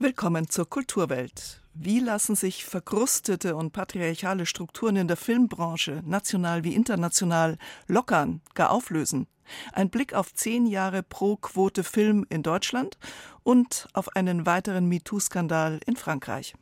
Willkommen 0.00 0.48
zur 0.48 0.70
Kulturwelt. 0.70 1.60
Wie 1.74 1.98
lassen 1.98 2.36
sich 2.36 2.64
verkrustete 2.64 3.56
und 3.56 3.72
patriarchale 3.72 4.46
Strukturen 4.46 4.94
in 4.94 5.08
der 5.08 5.16
Filmbranche, 5.16 6.04
national 6.06 6.62
wie 6.62 6.76
international, 6.76 7.58
lockern, 7.88 8.40
gar 8.54 8.70
auflösen? 8.70 9.26
Ein 9.72 9.90
Blick 9.90 10.14
auf 10.14 10.32
zehn 10.32 10.66
Jahre 10.66 11.02
pro 11.02 11.34
Quote 11.34 11.82
Film 11.82 12.24
in 12.28 12.44
Deutschland 12.44 12.96
und 13.42 13.88
auf 13.92 14.14
einen 14.14 14.46
weiteren 14.46 14.86
MeToo-Skandal 14.88 15.80
in 15.84 15.96
Frankreich. 15.96 16.54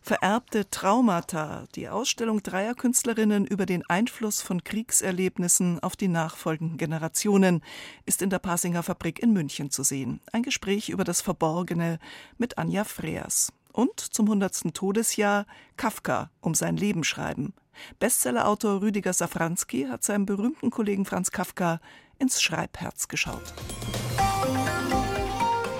Vererbte 0.00 0.70
Traumata, 0.70 1.64
die 1.74 1.88
Ausstellung 1.88 2.42
dreier 2.42 2.74
Künstlerinnen 2.74 3.46
über 3.46 3.66
den 3.66 3.84
Einfluss 3.88 4.40
von 4.40 4.64
Kriegserlebnissen 4.64 5.80
auf 5.80 5.96
die 5.96 6.08
nachfolgenden 6.08 6.78
Generationen, 6.78 7.62
ist 8.06 8.22
in 8.22 8.30
der 8.30 8.38
Pasinger 8.38 8.82
Fabrik 8.82 9.18
in 9.18 9.32
München 9.32 9.70
zu 9.70 9.82
sehen. 9.82 10.20
Ein 10.32 10.42
Gespräch 10.42 10.88
über 10.88 11.04
das 11.04 11.20
Verborgene 11.20 11.98
mit 12.38 12.58
Anja 12.58 12.84
Freers. 12.84 13.52
Und 13.72 14.00
zum 14.00 14.26
100. 14.26 14.74
Todesjahr 14.74 15.46
Kafka 15.76 16.30
um 16.40 16.54
sein 16.54 16.76
Leben 16.76 17.04
schreiben. 17.04 17.52
Bestsellerautor 17.98 18.80
Rüdiger 18.80 19.12
Safranski 19.12 19.86
hat 19.88 20.02
seinem 20.02 20.26
berühmten 20.26 20.70
Kollegen 20.70 21.04
Franz 21.04 21.30
Kafka 21.30 21.80
ins 22.18 22.42
Schreibherz 22.42 23.08
geschaut. 23.08 23.54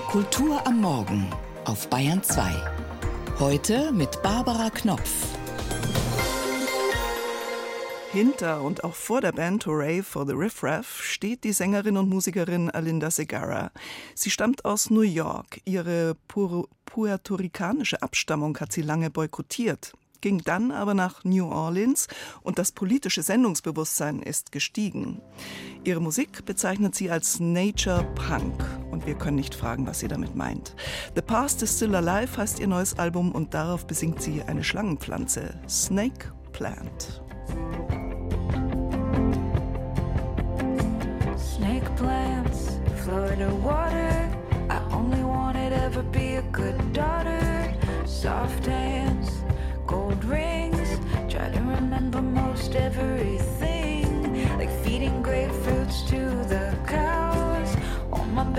Kultur 0.07 0.65
am 0.65 0.81
Morgen 0.81 1.27
auf 1.65 1.89
Bayern 1.89 2.23
2. 2.23 2.88
Heute 3.39 3.93
mit 3.93 4.21
Barbara 4.21 4.69
Knopf. 4.69 5.25
Hinter 8.11 8.61
und 8.63 8.83
auch 8.83 8.95
vor 8.95 9.21
der 9.21 9.31
Band 9.31 9.65
Hooray 9.65 10.03
for 10.03 10.27
the 10.27 10.33
Riff 10.33 10.61
Raff 10.61 11.01
steht 11.01 11.45
die 11.45 11.53
Sängerin 11.53 11.95
und 11.95 12.09
Musikerin 12.09 12.69
Alinda 12.69 13.09
Segarra. 13.09 13.71
Sie 14.13 14.29
stammt 14.29 14.65
aus 14.65 14.89
New 14.89 15.03
York. 15.03 15.61
Ihre 15.63 16.17
puerto-ricanische 16.27 18.01
Abstammung 18.01 18.57
hat 18.59 18.73
sie 18.73 18.81
lange 18.81 19.09
boykottiert 19.09 19.93
ging 20.21 20.41
dann 20.43 20.71
aber 20.71 20.93
nach 20.93 21.23
New 21.23 21.47
Orleans 21.49 22.07
und 22.41 22.59
das 22.59 22.73
politische 22.73 23.23
Sendungsbewusstsein 23.23 24.21
ist 24.21 24.51
gestiegen. 24.51 25.21
Ihre 25.85 26.01
Musik 26.01 26.45
bezeichnet 26.45 26.93
sie 26.93 27.09
als 27.09 27.39
Nature 27.39 28.03
Punk 28.15 28.61
und 28.99 29.07
wir 29.07 29.15
können 29.15 29.37
nicht 29.37 29.55
fragen, 29.55 29.87
was 29.87 29.99
sie 29.99 30.09
damit 30.09 30.35
meint. 30.35 30.75
The 31.15 31.21
Past 31.21 31.61
is 31.61 31.75
Still 31.77 31.95
Alive 31.95 32.35
heißt 32.35 32.59
ihr 32.59 32.67
neues 32.67 32.99
Album 32.99 33.31
und 33.31 33.53
darauf 33.53 33.87
besingt 33.87 34.21
sie 34.21 34.43
eine 34.43 34.61
Schlangenpflanze, 34.63 35.53
Snake 35.69 36.33
Plant. 36.51 37.21
Snake 41.37 41.89
plants, 41.95 42.81
Florida 43.03 43.49
water. 43.63 44.29
I 44.69 44.93
only 44.93 45.23
wanted 45.23 45.71
ever 45.71 46.03
be 46.03 46.37
a 46.37 46.43
good 46.51 46.75
daughter. 46.93 47.73
Soft 48.05 48.67
hands. 48.67 49.43
gold 49.87 50.23
rings. 50.25 50.99
Try 51.27 51.49
to 51.49 51.61
remember 51.61 52.21
most 52.21 52.75
everything, 52.75 54.47
like 54.59 54.69
feeding 54.83 55.23
grapefruits 55.23 56.07
to 56.09 56.19
the 56.47 56.68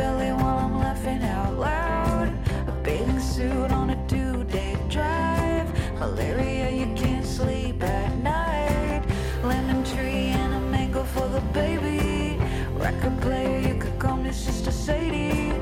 belly 0.01 0.33
while 0.41 0.59
I'm 0.65 0.79
laughing 0.79 1.23
out 1.37 1.55
loud. 1.69 2.33
A 2.73 2.75
bathing 2.87 3.21
suit 3.21 3.71
on 3.81 3.87
a 3.97 3.99
two 4.13 4.45
day 4.45 4.75
drive. 4.97 5.69
Malaria, 6.01 6.69
you 6.81 6.89
can't 7.03 7.27
sleep 7.39 7.83
at 7.83 8.11
night. 8.33 9.03
Lemon 9.51 9.81
tree 9.93 10.29
and 10.43 10.53
a 10.61 10.61
mango 10.75 11.03
for 11.15 11.27
the 11.37 11.43
baby. 11.61 12.41
Record 12.85 13.17
player, 13.25 13.59
you 13.69 13.75
could 13.83 13.99
call 13.99 14.17
me 14.25 14.33
Sister 14.33 14.73
Sadie. 14.85 15.53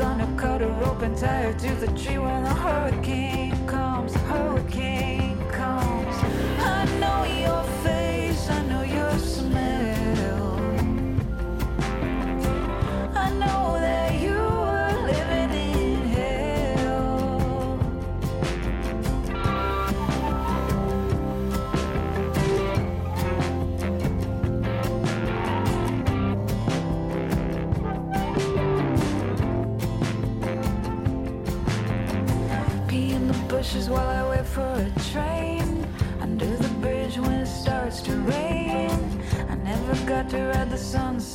Gonna 0.00 0.28
cut 0.42 0.60
a 0.68 0.70
rope 0.80 1.02
and 1.06 1.16
tie 1.16 1.42
her 1.46 1.54
to 1.64 1.70
the 1.82 1.90
tree 2.00 2.18
when 2.18 2.40
the 2.48 2.56
hurricane 2.64 3.37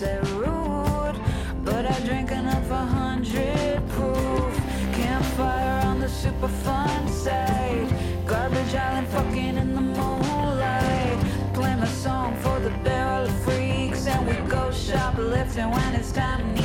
sunset 0.03 0.23
route, 0.33 1.15
but 1.63 1.85
I 1.85 1.99
drink 2.01 2.31
enough 2.31 2.69
a 2.69 2.85
hundred 2.85 3.81
proof. 3.89 4.55
Campfire 4.93 5.85
on 5.87 5.99
the 5.99 6.09
super 6.09 6.47
fun 6.47 7.07
side. 7.07 7.89
Garbage 8.25 8.75
island 8.75 9.07
fucking 9.07 9.57
in 9.57 9.73
the 9.73 9.81
moonlight. 9.81 11.19
Play 11.53 11.75
my 11.75 11.87
song 11.87 12.35
for 12.37 12.59
the 12.59 12.71
barrel 12.83 13.25
of 13.25 13.43
freaks, 13.43 14.07
and 14.07 14.27
we 14.27 14.35
go 14.49 14.71
shoplifting 14.71 15.69
when 15.69 15.95
it's 15.95 16.11
time 16.11 16.62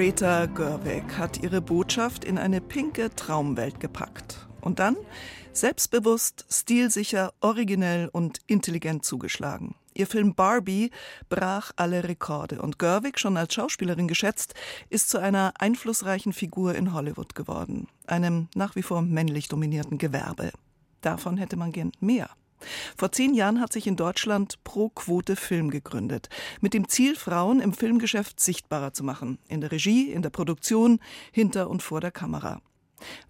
Greta 0.00 0.46
Gerwig 0.46 1.18
hat 1.18 1.42
ihre 1.42 1.60
Botschaft 1.60 2.24
in 2.24 2.38
eine 2.38 2.62
pinke 2.62 3.14
Traumwelt 3.14 3.80
gepackt. 3.80 4.48
Und 4.62 4.78
dann 4.78 4.96
selbstbewusst, 5.52 6.46
stilsicher, 6.48 7.34
originell 7.42 8.08
und 8.10 8.38
intelligent 8.46 9.04
zugeschlagen. 9.04 9.74
Ihr 9.92 10.06
Film 10.06 10.34
Barbie 10.34 10.90
brach 11.28 11.72
alle 11.76 12.02
Rekorde 12.02 12.62
und 12.62 12.78
Gerwig, 12.78 13.20
schon 13.20 13.36
als 13.36 13.52
Schauspielerin 13.52 14.08
geschätzt, 14.08 14.54
ist 14.88 15.10
zu 15.10 15.18
einer 15.18 15.52
einflussreichen 15.58 16.32
Figur 16.32 16.74
in 16.74 16.94
Hollywood 16.94 17.34
geworden, 17.34 17.86
einem 18.06 18.48
nach 18.54 18.76
wie 18.76 18.82
vor 18.82 19.02
männlich 19.02 19.48
dominierten 19.48 19.98
Gewerbe. 19.98 20.50
Davon 21.02 21.36
hätte 21.36 21.58
man 21.58 21.72
gern 21.72 21.92
mehr. 22.00 22.30
Vor 22.96 23.12
zehn 23.12 23.34
Jahren 23.34 23.60
hat 23.60 23.72
sich 23.72 23.86
in 23.86 23.96
Deutschland 23.96 24.62
Pro 24.64 24.88
Quote 24.90 25.36
Film 25.36 25.70
gegründet, 25.70 26.28
mit 26.60 26.74
dem 26.74 26.88
Ziel, 26.88 27.16
Frauen 27.16 27.60
im 27.60 27.72
Filmgeschäft 27.72 28.40
sichtbarer 28.40 28.92
zu 28.92 29.04
machen, 29.04 29.38
in 29.48 29.60
der 29.60 29.72
Regie, 29.72 30.10
in 30.10 30.22
der 30.22 30.30
Produktion, 30.30 31.00
hinter 31.32 31.70
und 31.70 31.82
vor 31.82 32.00
der 32.00 32.10
Kamera. 32.10 32.60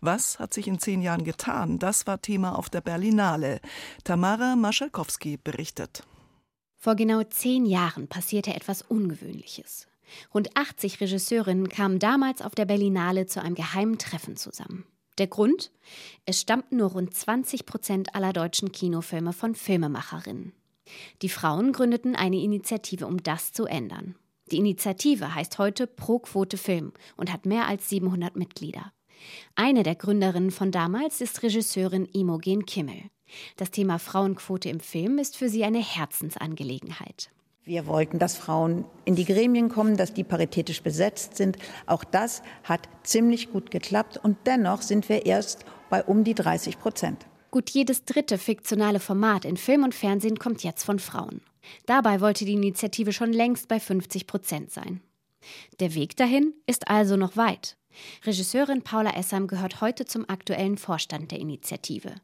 Was 0.00 0.38
hat 0.38 0.52
sich 0.52 0.66
in 0.66 0.78
zehn 0.78 1.02
Jahren 1.02 1.24
getan? 1.24 1.78
Das 1.78 2.06
war 2.06 2.20
Thema 2.20 2.58
auf 2.58 2.68
der 2.68 2.80
Berlinale. 2.80 3.60
Tamara 4.04 4.56
Maschalkowski 4.56 5.36
berichtet. 5.36 6.04
Vor 6.76 6.96
genau 6.96 7.22
zehn 7.22 7.66
Jahren 7.66 8.08
passierte 8.08 8.54
etwas 8.54 8.82
Ungewöhnliches. 8.82 9.86
Rund 10.34 10.56
80 10.56 11.00
Regisseurinnen 11.00 11.68
kamen 11.68 11.98
damals 11.98 12.42
auf 12.42 12.54
der 12.54 12.64
Berlinale 12.64 13.26
zu 13.26 13.40
einem 13.40 13.54
geheimen 13.54 13.98
Treffen 13.98 14.36
zusammen. 14.36 14.84
Der 15.20 15.26
Grund? 15.26 15.70
Es 16.24 16.40
stammten 16.40 16.78
nur 16.78 16.92
rund 16.92 17.12
20 17.12 17.66
Prozent 17.66 18.14
aller 18.14 18.32
deutschen 18.32 18.72
Kinofilme 18.72 19.34
von 19.34 19.54
Filmemacherinnen. 19.54 20.54
Die 21.20 21.28
Frauen 21.28 21.72
gründeten 21.72 22.16
eine 22.16 22.40
Initiative, 22.40 23.06
um 23.06 23.22
das 23.22 23.52
zu 23.52 23.66
ändern. 23.66 24.14
Die 24.50 24.56
Initiative 24.56 25.34
heißt 25.34 25.58
heute 25.58 25.86
Pro 25.86 26.20
Quote 26.20 26.56
Film 26.56 26.94
und 27.18 27.30
hat 27.30 27.44
mehr 27.44 27.68
als 27.68 27.90
700 27.90 28.34
Mitglieder. 28.36 28.94
Eine 29.56 29.82
der 29.82 29.94
Gründerinnen 29.94 30.50
von 30.50 30.72
damals 30.72 31.20
ist 31.20 31.42
Regisseurin 31.42 32.06
Imogen 32.06 32.64
Kimmel. 32.64 33.10
Das 33.56 33.70
Thema 33.70 33.98
Frauenquote 33.98 34.70
im 34.70 34.80
Film 34.80 35.18
ist 35.18 35.36
für 35.36 35.50
sie 35.50 35.64
eine 35.64 35.84
Herzensangelegenheit. 35.84 37.30
Wir 37.70 37.86
wollten, 37.86 38.18
dass 38.18 38.36
Frauen 38.36 38.84
in 39.04 39.14
die 39.14 39.24
Gremien 39.24 39.68
kommen, 39.68 39.96
dass 39.96 40.12
die 40.12 40.24
paritätisch 40.24 40.82
besetzt 40.82 41.36
sind. 41.36 41.56
Auch 41.86 42.02
das 42.02 42.42
hat 42.64 42.88
ziemlich 43.04 43.52
gut 43.52 43.70
geklappt 43.70 44.18
und 44.20 44.38
dennoch 44.44 44.82
sind 44.82 45.08
wir 45.08 45.24
erst 45.24 45.64
bei 45.88 46.02
um 46.02 46.24
die 46.24 46.34
30 46.34 46.80
Prozent. 46.80 47.26
Gut 47.52 47.70
jedes 47.70 48.04
dritte 48.04 48.38
fiktionale 48.38 48.98
Format 48.98 49.44
in 49.44 49.56
Film 49.56 49.84
und 49.84 49.94
Fernsehen 49.94 50.40
kommt 50.40 50.64
jetzt 50.64 50.82
von 50.82 50.98
Frauen. 50.98 51.42
Dabei 51.86 52.20
wollte 52.20 52.44
die 52.44 52.54
Initiative 52.54 53.12
schon 53.12 53.32
längst 53.32 53.68
bei 53.68 53.78
50 53.78 54.26
Prozent 54.26 54.72
sein. 54.72 55.00
Der 55.78 55.94
Weg 55.94 56.16
dahin 56.16 56.54
ist 56.66 56.88
also 56.88 57.14
noch 57.14 57.36
weit. 57.36 57.76
Regisseurin 58.26 58.82
Paula 58.82 59.16
Essam 59.16 59.46
gehört 59.46 59.80
heute 59.80 60.06
zum 60.06 60.28
aktuellen 60.28 60.76
Vorstand 60.76 61.30
der 61.30 61.38
Initiative. 61.38 62.16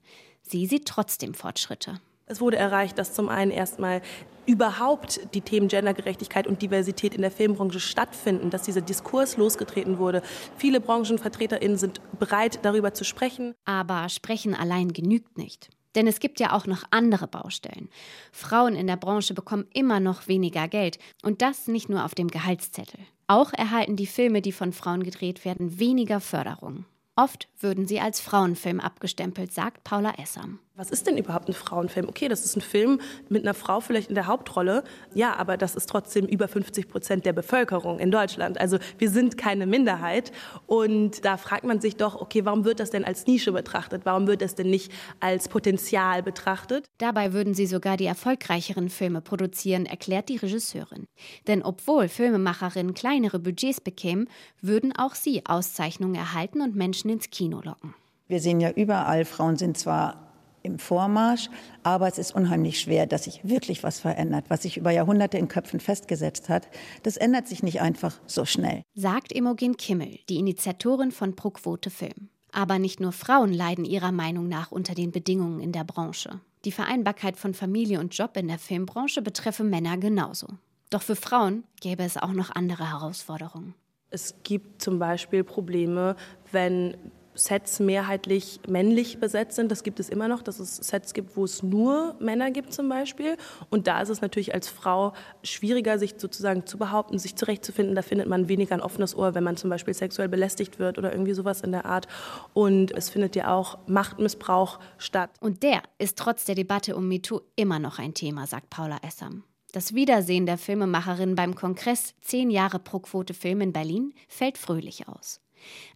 Sie 0.42 0.66
sieht 0.66 0.86
trotzdem 0.86 1.34
Fortschritte. 1.34 2.00
Es 2.26 2.40
wurde 2.40 2.56
erreicht, 2.56 2.98
dass 2.98 3.14
zum 3.14 3.28
einen 3.28 3.52
erstmal 3.52 4.02
überhaupt 4.46 5.20
die 5.34 5.42
Themen 5.42 5.68
Gendergerechtigkeit 5.68 6.46
und 6.46 6.60
Diversität 6.60 7.14
in 7.14 7.22
der 7.22 7.30
Filmbranche 7.30 7.78
stattfinden, 7.80 8.50
dass 8.50 8.62
dieser 8.62 8.80
Diskurs 8.80 9.36
losgetreten 9.36 9.98
wurde. 9.98 10.22
Viele 10.56 10.80
Branchenvertreterinnen 10.80 11.76
sind 11.76 12.00
bereit, 12.18 12.60
darüber 12.62 12.94
zu 12.94 13.04
sprechen. 13.04 13.54
Aber 13.64 14.08
sprechen 14.08 14.54
allein 14.54 14.92
genügt 14.92 15.38
nicht. 15.38 15.70
Denn 15.94 16.06
es 16.06 16.20
gibt 16.20 16.40
ja 16.40 16.52
auch 16.52 16.66
noch 16.66 16.82
andere 16.90 17.28
Baustellen. 17.28 17.88
Frauen 18.32 18.74
in 18.74 18.86
der 18.86 18.96
Branche 18.96 19.32
bekommen 19.32 19.66
immer 19.72 20.00
noch 20.00 20.26
weniger 20.26 20.68
Geld. 20.68 20.98
Und 21.22 21.42
das 21.42 21.68
nicht 21.68 21.88
nur 21.88 22.04
auf 22.04 22.14
dem 22.14 22.28
Gehaltszettel. 22.28 23.00
Auch 23.28 23.52
erhalten 23.52 23.96
die 23.96 24.06
Filme, 24.06 24.42
die 24.42 24.52
von 24.52 24.72
Frauen 24.72 25.04
gedreht 25.04 25.44
werden, 25.44 25.78
weniger 25.78 26.20
Förderung. 26.20 26.84
Oft 27.16 27.48
würden 27.58 27.86
sie 27.86 27.98
als 27.98 28.20
Frauenfilm 28.20 28.78
abgestempelt, 28.78 29.52
sagt 29.52 29.84
Paula 29.84 30.12
Essam. 30.18 30.58
Was 30.78 30.90
ist 30.90 31.06
denn 31.06 31.16
überhaupt 31.16 31.48
ein 31.48 31.54
Frauenfilm? 31.54 32.06
Okay, 32.06 32.28
das 32.28 32.44
ist 32.44 32.54
ein 32.54 32.60
Film 32.60 33.00
mit 33.30 33.44
einer 33.44 33.54
Frau 33.54 33.80
vielleicht 33.80 34.10
in 34.10 34.14
der 34.14 34.26
Hauptrolle. 34.26 34.84
Ja, 35.14 35.34
aber 35.36 35.56
das 35.56 35.74
ist 35.74 35.88
trotzdem 35.88 36.26
über 36.26 36.48
50 36.48 36.90
Prozent 36.90 37.24
der 37.24 37.32
Bevölkerung 37.32 37.98
in 37.98 38.10
Deutschland. 38.10 38.60
Also 38.60 38.76
wir 38.98 39.08
sind 39.08 39.38
keine 39.38 39.64
Minderheit. 39.64 40.32
Und 40.66 41.24
da 41.24 41.38
fragt 41.38 41.64
man 41.64 41.80
sich 41.80 41.96
doch, 41.96 42.20
okay, 42.20 42.44
warum 42.44 42.66
wird 42.66 42.78
das 42.78 42.90
denn 42.90 43.06
als 43.06 43.26
Nische 43.26 43.52
betrachtet? 43.52 44.02
Warum 44.04 44.26
wird 44.26 44.42
das 44.42 44.54
denn 44.54 44.68
nicht 44.68 44.92
als 45.18 45.48
Potenzial 45.48 46.22
betrachtet? 46.22 46.84
Dabei 46.98 47.32
würden 47.32 47.54
sie 47.54 47.66
sogar 47.66 47.96
die 47.96 48.04
erfolgreicheren 48.04 48.90
Filme 48.90 49.22
produzieren, 49.22 49.86
erklärt 49.86 50.28
die 50.28 50.36
Regisseurin. 50.36 51.06
Denn 51.46 51.62
obwohl 51.62 52.08
Filmemacherinnen 52.08 52.92
kleinere 52.92 53.38
Budgets 53.38 53.80
bekämen, 53.80 54.28
würden 54.60 54.94
auch 54.94 55.14
sie 55.14 55.46
Auszeichnungen 55.46 56.16
erhalten 56.16 56.60
und 56.60 56.76
Menschen 56.76 57.08
ins 57.08 57.30
Kino 57.30 57.62
locken. 57.64 57.94
Wir 58.28 58.40
sehen 58.40 58.60
ja 58.60 58.72
überall, 58.72 59.24
Frauen 59.24 59.56
sind 59.56 59.78
zwar 59.78 60.25
im 60.66 60.78
Vormarsch, 60.78 61.48
aber 61.82 62.08
es 62.08 62.18
ist 62.18 62.34
unheimlich 62.34 62.80
schwer, 62.80 63.06
dass 63.06 63.24
sich 63.24 63.40
wirklich 63.42 63.82
was 63.82 64.00
verändert, 64.00 64.46
was 64.48 64.62
sich 64.62 64.76
über 64.76 64.90
Jahrhunderte 64.90 65.38
in 65.38 65.48
Köpfen 65.48 65.80
festgesetzt 65.80 66.48
hat. 66.48 66.68
Das 67.02 67.16
ändert 67.16 67.48
sich 67.48 67.62
nicht 67.62 67.80
einfach 67.80 68.20
so 68.26 68.44
schnell. 68.44 68.82
Sagt 68.94 69.32
Imogen 69.32 69.76
Kimmel, 69.76 70.18
die 70.28 70.38
Initiatorin 70.38 71.12
von 71.12 71.34
Proquote 71.34 71.90
Film. 71.90 72.28
Aber 72.52 72.78
nicht 72.78 73.00
nur 73.00 73.12
Frauen 73.12 73.52
leiden 73.52 73.84
ihrer 73.84 74.12
Meinung 74.12 74.48
nach 74.48 74.72
unter 74.72 74.94
den 74.94 75.12
Bedingungen 75.12 75.60
in 75.60 75.72
der 75.72 75.84
Branche. 75.84 76.40
Die 76.64 76.72
Vereinbarkeit 76.72 77.36
von 77.36 77.54
Familie 77.54 78.00
und 78.00 78.16
Job 78.16 78.36
in 78.36 78.48
der 78.48 78.58
Filmbranche 78.58 79.22
betreffe 79.22 79.62
Männer 79.62 79.98
genauso. 79.98 80.48
Doch 80.90 81.02
für 81.02 81.16
Frauen 81.16 81.64
gäbe 81.80 82.02
es 82.02 82.16
auch 82.16 82.32
noch 82.32 82.50
andere 82.54 82.90
Herausforderungen. 82.90 83.74
Es 84.10 84.34
gibt 84.44 84.80
zum 84.80 84.98
Beispiel 84.98 85.44
Probleme, 85.44 86.16
wenn 86.52 86.96
Sets 87.36 87.80
mehrheitlich 87.80 88.60
männlich 88.68 89.20
besetzt 89.20 89.56
sind. 89.56 89.70
Das 89.70 89.82
gibt 89.82 90.00
es 90.00 90.08
immer 90.08 90.28
noch, 90.28 90.42
dass 90.42 90.58
es 90.58 90.76
Sets 90.76 91.14
gibt, 91.14 91.36
wo 91.36 91.44
es 91.44 91.62
nur 91.62 92.16
Männer 92.18 92.50
gibt 92.50 92.72
zum 92.72 92.88
Beispiel. 92.88 93.36
Und 93.70 93.86
da 93.86 94.00
ist 94.00 94.08
es 94.08 94.20
natürlich 94.20 94.54
als 94.54 94.68
Frau 94.68 95.12
schwieriger, 95.42 95.98
sich 95.98 96.14
sozusagen 96.18 96.66
zu 96.66 96.78
behaupten, 96.78 97.18
sich 97.18 97.36
zurechtzufinden. 97.36 97.94
Da 97.94 98.02
findet 98.02 98.28
man 98.28 98.48
weniger 98.48 98.74
ein 98.74 98.80
offenes 98.80 99.16
Ohr, 99.16 99.34
wenn 99.34 99.44
man 99.44 99.56
zum 99.56 99.70
Beispiel 99.70 99.94
sexuell 99.94 100.28
belästigt 100.28 100.78
wird 100.78 100.98
oder 100.98 101.12
irgendwie 101.12 101.34
sowas 101.34 101.60
in 101.60 101.72
der 101.72 101.84
Art. 101.84 102.08
Und 102.54 102.92
es 102.92 103.08
findet 103.08 103.36
ja 103.36 103.54
auch 103.54 103.78
Machtmissbrauch 103.86 104.80
statt. 104.98 105.30
Und 105.40 105.62
der 105.62 105.82
ist 105.98 106.18
trotz 106.18 106.44
der 106.44 106.54
Debatte 106.54 106.96
um 106.96 107.08
MeToo 107.08 107.40
immer 107.54 107.78
noch 107.78 107.98
ein 107.98 108.14
Thema, 108.14 108.46
sagt 108.46 108.70
Paula 108.70 108.98
Essam. 109.06 109.44
Das 109.72 109.94
Wiedersehen 109.94 110.46
der 110.46 110.56
Filmemacherin 110.56 111.34
beim 111.34 111.54
Kongress 111.54 112.14
Zehn 112.22 112.50
Jahre 112.50 112.78
pro 112.78 113.00
Quote 113.00 113.34
Film 113.34 113.60
in 113.60 113.72
Berlin 113.74 114.14
fällt 114.26 114.56
fröhlich 114.56 115.06
aus. 115.06 115.40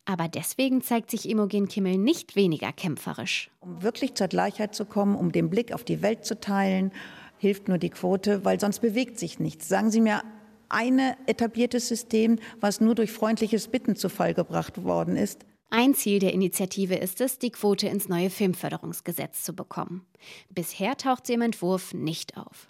Aber 0.05 0.29
deswegen 0.29 0.83
zeigt 0.83 1.11
sich 1.11 1.29
Imogen 1.29 1.69
Kimmel 1.69 1.99
nicht 1.99 2.37
weniger 2.37 2.73
kämpferisch. 2.73 3.51
Um 3.61 3.83
wirklich 3.83 4.15
zur 4.15 4.29
Gleichheit 4.29 4.75
zu 4.75 4.85
kommen, 4.85 5.15
um 5.15 5.33
den 5.33 5.51
Blick 5.51 5.73
auf 5.73 5.85
die 5.85 6.03
Welt 6.03 6.25
zu 6.25 6.41
teilen, 6.41 6.93
hilft 7.39 7.69
nur 7.69 7.79
die 7.79 7.91
Quote, 7.91 8.45
weil 8.45 8.61
sonst 8.61 8.81
bewegt 8.81 9.19
sich 9.19 9.39
nichts. 9.39 9.69
Sagen 9.69 9.91
Sie 9.91 10.01
mir 10.01 10.23
ein 10.69 10.99
etabliertes 11.27 11.89
System, 11.89 12.39
was 12.61 12.81
nur 12.81 12.95
durch 12.95 13.13
freundliches 13.13 13.69
Bitten 13.69 13.97
zu 13.97 14.09
Fall 14.09 14.35
gebracht 14.35 14.85
worden 14.85 15.17
ist. 15.17 15.45
Ein 15.71 15.95
Ziel 15.95 16.19
der 16.19 16.33
Initiative 16.33 16.97
ist 16.97 17.21
es, 17.21 17.39
die 17.39 17.51
Quote 17.51 17.87
ins 17.87 18.09
neue 18.09 18.31
Filmförderungsgesetz 18.31 19.45
zu 19.45 19.55
bekommen. 19.55 20.05
Bisher 20.49 20.97
taucht 20.97 21.27
sie 21.27 21.35
im 21.35 21.43
Entwurf 21.43 21.95
nicht 21.95 22.37
auf. 22.37 22.67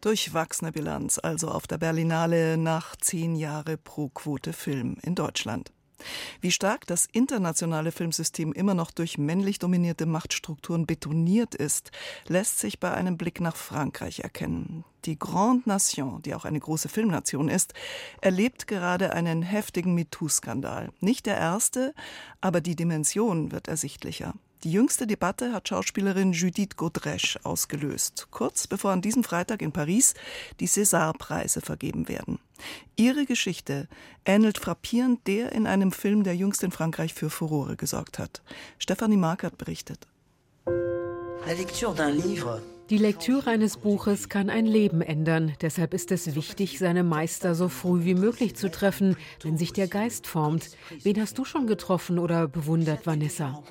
Durchwachsene 0.00 0.72
Bilanz 0.72 1.18
also 1.18 1.48
auf 1.48 1.66
der 1.66 1.78
Berlinale 1.78 2.58
nach 2.58 2.96
zehn 2.96 3.34
Jahre 3.36 3.76
pro 3.76 4.08
Quote 4.08 4.52
Film 4.52 4.98
in 5.02 5.14
Deutschland. 5.14 5.72
Wie 6.40 6.52
stark 6.52 6.86
das 6.86 7.06
internationale 7.12 7.92
Filmsystem 7.92 8.52
immer 8.52 8.74
noch 8.74 8.90
durch 8.90 9.18
männlich 9.18 9.58
dominierte 9.58 10.06
Machtstrukturen 10.06 10.86
betoniert 10.86 11.54
ist, 11.54 11.90
lässt 12.26 12.58
sich 12.58 12.80
bei 12.80 12.92
einem 12.92 13.16
Blick 13.16 13.40
nach 13.40 13.56
Frankreich 13.56 14.20
erkennen. 14.20 14.84
Die 15.04 15.18
Grande 15.18 15.68
Nation, 15.68 16.22
die 16.22 16.34
auch 16.34 16.44
eine 16.44 16.58
große 16.58 16.88
Filmnation 16.88 17.48
ist, 17.48 17.74
erlebt 18.20 18.66
gerade 18.66 19.12
einen 19.12 19.42
heftigen 19.42 19.94
MeToo-Skandal. 19.94 20.90
Nicht 21.00 21.26
der 21.26 21.36
erste, 21.36 21.94
aber 22.40 22.60
die 22.60 22.76
Dimension 22.76 23.52
wird 23.52 23.68
ersichtlicher. 23.68 24.34
Die 24.66 24.72
jüngste 24.72 25.06
Debatte 25.06 25.52
hat 25.52 25.68
Schauspielerin 25.68 26.32
Judith 26.32 26.70
Godrèche 26.76 27.38
ausgelöst, 27.44 28.26
kurz 28.32 28.66
bevor 28.66 28.90
an 28.90 29.00
diesem 29.00 29.22
Freitag 29.22 29.62
in 29.62 29.70
Paris 29.70 30.14
die 30.58 30.66
César-Preise 30.66 31.60
vergeben 31.60 32.08
werden. 32.08 32.40
Ihre 32.96 33.26
Geschichte 33.26 33.86
ähnelt 34.24 34.58
frappierend 34.58 35.24
der 35.28 35.52
in 35.52 35.68
einem 35.68 35.92
Film, 35.92 36.24
der 36.24 36.34
jüngst 36.34 36.64
in 36.64 36.72
Frankreich 36.72 37.14
für 37.14 37.30
Furore 37.30 37.76
gesorgt 37.76 38.18
hat. 38.18 38.42
Stefanie 38.80 39.16
Markert 39.16 39.56
berichtet. 39.56 40.08
La 40.66 41.52
lecture 41.52 41.94
d'un 41.94 42.10
livre 42.10 42.60
die 42.90 42.98
Lektüre 42.98 43.50
eines 43.50 43.76
Buches 43.76 44.28
kann 44.28 44.48
ein 44.48 44.66
Leben 44.66 45.00
ändern. 45.00 45.54
Deshalb 45.60 45.92
ist 45.94 46.12
es 46.12 46.34
wichtig, 46.34 46.78
seine 46.78 47.02
Meister 47.02 47.54
so 47.54 47.68
früh 47.68 48.04
wie 48.04 48.14
möglich 48.14 48.54
zu 48.54 48.70
treffen, 48.70 49.16
wenn 49.42 49.56
sich 49.58 49.72
der 49.72 49.88
Geist 49.88 50.26
formt. 50.26 50.70
Wen 51.02 51.20
hast 51.20 51.38
du 51.38 51.44
schon 51.44 51.66
getroffen 51.66 52.18
oder 52.18 52.46
bewundert, 52.46 53.06
Vanessa? 53.06 53.62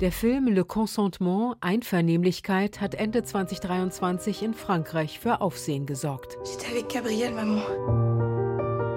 Der 0.00 0.12
Film 0.12 0.48
Le 0.48 0.64
Consentement, 0.64 1.56
Einvernehmlichkeit, 1.60 2.80
hat 2.80 2.94
Ende 2.94 3.22
2023 3.22 4.42
in 4.42 4.54
Frankreich 4.54 5.18
für 5.18 5.40
Aufsehen 5.40 5.86
gesorgt. 5.86 6.36
J'étais 6.44 6.70
avec 6.72 6.92
Gabriel, 6.92 7.32
Maman. 7.32 7.62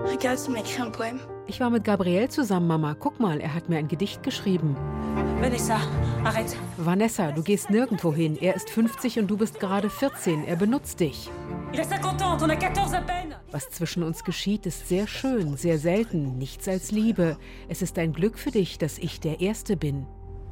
Regarde, 0.05 0.39
tu 0.43 0.51
m'as 0.51 0.59
écrit 0.59 0.81
un 0.81 0.91
poème. 0.91 1.19
Ich 1.49 1.59
war 1.59 1.71
mit 1.71 1.83
Gabriel 1.83 2.29
zusammen, 2.29 2.67
Mama. 2.67 2.93
Guck 2.93 3.19
mal, 3.19 3.41
er 3.41 3.55
hat 3.55 3.69
mir 3.69 3.79
ein 3.79 3.87
Gedicht 3.87 4.21
geschrieben. 4.21 4.77
Vanessa, 5.41 5.79
arrête. 6.23 6.55
Vanessa, 6.77 7.31
du 7.31 7.41
gehst 7.41 7.71
nirgendwo 7.71 8.13
hin. 8.13 8.37
Er 8.39 8.55
ist 8.55 8.69
50 8.69 9.17
und 9.17 9.27
du 9.27 9.35
bist 9.35 9.59
gerade 9.59 9.89
14. 9.89 10.45
Er 10.45 10.55
benutzt 10.57 10.99
dich. 10.99 11.31
Was 13.51 13.69
zwischen 13.71 14.03
uns 14.03 14.23
geschieht, 14.23 14.67
ist 14.67 14.87
sehr 14.87 15.07
schön, 15.07 15.57
sehr 15.57 15.79
selten. 15.79 16.37
Nichts 16.37 16.67
als 16.67 16.91
Liebe. 16.91 17.35
Es 17.67 17.81
ist 17.81 17.97
ein 17.97 18.13
Glück 18.13 18.37
für 18.37 18.51
dich, 18.51 18.77
dass 18.77 18.99
ich 18.99 19.19
der 19.19 19.41
Erste 19.41 19.75
bin. 19.75 20.05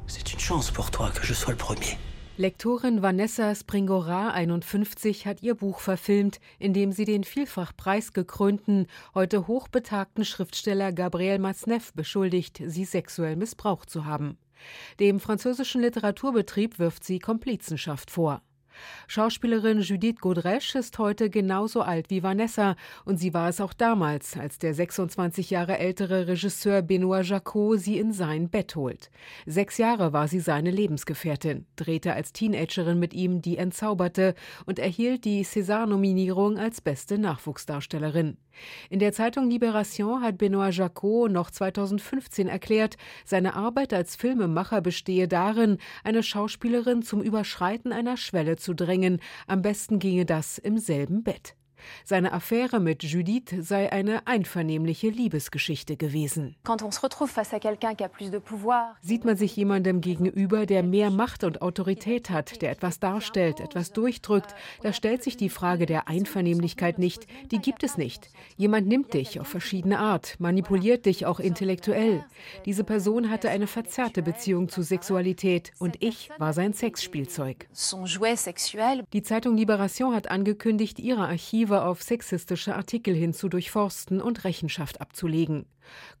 C'est 0.08 0.32
une 0.32 0.40
chance 0.40 0.72
pour 0.72 0.90
toi 0.90 1.10
que 1.10 1.24
je 1.24 1.34
sois 1.34 1.52
le 1.52 1.58
premier. 1.58 1.96
Lektorin 2.38 3.02
Vanessa 3.02 3.52
Springora, 3.52 4.30
51, 4.30 5.26
hat 5.26 5.42
ihr 5.42 5.56
Buch 5.56 5.80
verfilmt, 5.80 6.38
in 6.60 6.72
dem 6.72 6.92
sie 6.92 7.04
den 7.04 7.24
vielfach 7.24 7.76
preisgekrönten, 7.76 8.86
heute 9.12 9.48
hochbetagten 9.48 10.24
Schriftsteller 10.24 10.92
Gabriel 10.92 11.40
Masneff 11.40 11.92
beschuldigt, 11.94 12.62
sie 12.64 12.84
sexuell 12.84 13.34
missbraucht 13.34 13.90
zu 13.90 14.04
haben. 14.04 14.38
Dem 15.00 15.18
französischen 15.18 15.82
Literaturbetrieb 15.82 16.78
wirft 16.78 17.02
sie 17.02 17.18
Komplizenschaft 17.18 18.08
vor. 18.08 18.40
Schauspielerin 19.06 19.80
Judith 19.80 20.16
Godrèche 20.20 20.78
ist 20.78 20.98
heute 20.98 21.30
genauso 21.30 21.82
alt 21.82 22.10
wie 22.10 22.22
Vanessa 22.22 22.76
und 23.04 23.18
sie 23.18 23.34
war 23.34 23.48
es 23.48 23.60
auch 23.60 23.72
damals, 23.72 24.36
als 24.36 24.58
der 24.58 24.74
26 24.74 25.50
Jahre 25.50 25.78
ältere 25.78 26.28
Regisseur 26.28 26.82
Benoit 26.82 27.26
Jacot 27.26 27.80
sie 27.80 27.98
in 27.98 28.12
sein 28.12 28.48
Bett 28.48 28.76
holt. 28.76 29.10
Sechs 29.46 29.78
Jahre 29.78 30.12
war 30.12 30.28
sie 30.28 30.40
seine 30.40 30.70
Lebensgefährtin, 30.70 31.66
drehte 31.76 32.12
als 32.12 32.32
Teenagerin 32.32 32.98
mit 32.98 33.14
ihm 33.14 33.42
Die 33.42 33.56
Entzauberte 33.56 34.34
und 34.66 34.78
erhielt 34.78 35.24
die 35.24 35.44
César-Nominierung 35.44 36.58
als 36.58 36.80
beste 36.80 37.18
Nachwuchsdarstellerin. 37.18 38.36
In 38.90 38.98
der 38.98 39.12
Zeitung 39.12 39.48
Libération 39.50 40.22
hat 40.22 40.38
Benoit 40.38 40.74
Jacot 40.74 41.30
noch 41.30 41.50
2015 41.50 42.48
erklärt, 42.48 42.96
seine 43.24 43.54
Arbeit 43.54 43.92
als 43.92 44.16
Filmemacher 44.16 44.80
bestehe 44.80 45.28
darin, 45.28 45.78
eine 46.04 46.22
Schauspielerin 46.22 47.02
zum 47.02 47.22
Überschreiten 47.22 47.92
einer 47.92 48.16
Schwelle 48.16 48.56
zu 48.56 48.74
drängen. 48.74 49.20
Am 49.46 49.62
besten 49.62 49.98
ginge 49.98 50.24
das 50.24 50.58
im 50.58 50.78
selben 50.78 51.22
Bett. 51.22 51.57
Seine 52.04 52.32
Affäre 52.32 52.80
mit 52.80 53.02
Judith 53.02 53.54
sei 53.60 53.92
eine 53.92 54.26
einvernehmliche 54.26 55.08
Liebesgeschichte 55.08 55.96
gewesen. 55.96 56.56
Sieht 59.00 59.24
man 59.24 59.36
sich 59.36 59.56
jemandem 59.56 60.00
gegenüber, 60.00 60.66
der 60.66 60.82
mehr 60.82 61.10
Macht 61.10 61.44
und 61.44 61.62
Autorität 61.62 62.30
hat, 62.30 62.62
der 62.62 62.70
etwas 62.70 63.00
darstellt, 63.00 63.60
etwas 63.60 63.92
durchdrückt, 63.92 64.54
da 64.82 64.92
stellt 64.92 65.22
sich 65.22 65.36
die 65.36 65.48
Frage 65.48 65.86
der 65.86 66.08
Einvernehmlichkeit 66.08 66.98
nicht. 66.98 67.26
Die 67.50 67.58
gibt 67.58 67.82
es 67.82 67.96
nicht. 67.96 68.30
Jemand 68.56 68.86
nimmt 68.86 69.14
dich 69.14 69.40
auf 69.40 69.48
verschiedene 69.48 69.98
Art, 69.98 70.36
manipuliert 70.38 71.06
dich 71.06 71.26
auch 71.26 71.40
intellektuell. 71.40 72.24
Diese 72.64 72.84
Person 72.84 73.30
hatte 73.30 73.50
eine 73.50 73.66
verzerrte 73.66 74.22
Beziehung 74.22 74.68
zu 74.68 74.82
Sexualität 74.82 75.72
und 75.78 76.02
ich 76.02 76.30
war 76.38 76.52
sein 76.52 76.72
Sexspielzeug. 76.72 77.68
Die 79.12 79.22
Zeitung 79.22 79.56
Libération 79.56 80.14
hat 80.14 80.30
angekündigt, 80.30 80.98
ihre 80.98 81.26
Archive 81.28 81.67
auf 81.76 82.02
sexistische 82.02 82.74
Artikel 82.74 83.14
hin 83.14 83.32
zu 83.32 83.48
durchforsten 83.48 84.20
und 84.20 84.44
Rechenschaft 84.44 85.00
abzulegen. 85.00 85.66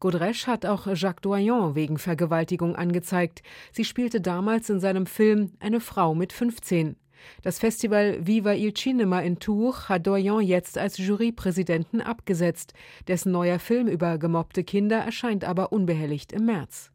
Godrèche 0.00 0.46
hat 0.46 0.66
auch 0.66 0.86
Jacques 0.86 1.22
Doyon 1.22 1.74
wegen 1.74 1.98
Vergewaltigung 1.98 2.76
angezeigt. 2.76 3.42
Sie 3.72 3.84
spielte 3.84 4.20
damals 4.20 4.70
in 4.70 4.80
seinem 4.80 5.06
Film 5.06 5.52
eine 5.60 5.80
Frau 5.80 6.14
mit 6.14 6.32
15. 6.32 6.96
Das 7.42 7.58
Festival 7.58 8.26
Viva 8.26 8.54
il 8.54 8.74
Cinema 8.74 9.20
in 9.20 9.38
Tours 9.38 9.88
hat 9.88 10.06
Doyon 10.06 10.42
jetzt 10.42 10.78
als 10.78 10.98
Jurypräsidenten 10.98 12.00
abgesetzt. 12.00 12.74
Dessen 13.08 13.32
neuer 13.32 13.58
Film 13.58 13.88
über 13.88 14.18
gemobbte 14.18 14.64
Kinder 14.64 14.98
erscheint 14.98 15.44
aber 15.44 15.72
unbehelligt 15.72 16.32
im 16.32 16.46
März. 16.46 16.90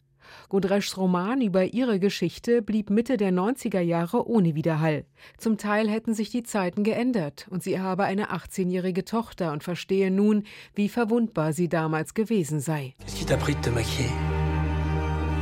Godrèches 0.50 0.98
Roman 0.98 1.42
über 1.42 1.74
ihre 1.74 2.00
Geschichte 2.00 2.62
blieb 2.62 2.90
Mitte 2.90 3.18
der 3.18 3.32
90er 3.32 3.80
Jahre 3.80 4.28
ohne 4.28 4.56
Widerhall. 4.56 5.06
Zum 5.38 5.58
Teil 5.58 5.90
hätten 5.90 6.14
sich 6.14 6.30
die 6.30 6.44
Zeiten 6.44 6.84
geändert 6.84 7.48
und 7.50 7.64
sie 7.64 7.80
habe 7.80 8.04
eine 8.04 8.32
18-jährige 8.32 9.06
Tochter 9.06 9.52
und 9.52 9.64
verstehe 9.64 10.12
nun, 10.12 10.44
wie 10.76 10.90
verwundbar 10.90 11.54
sie 11.54 11.70
damals 11.70 12.14
gewesen 12.14 12.60
sei. 12.60 12.94
Qu'est-ce 13.00 13.16
qui 13.18 13.26
t'a 13.26 13.38
pris 13.38 13.56
de 13.56 13.62
te 13.62 13.70
maquiller? 13.70 14.12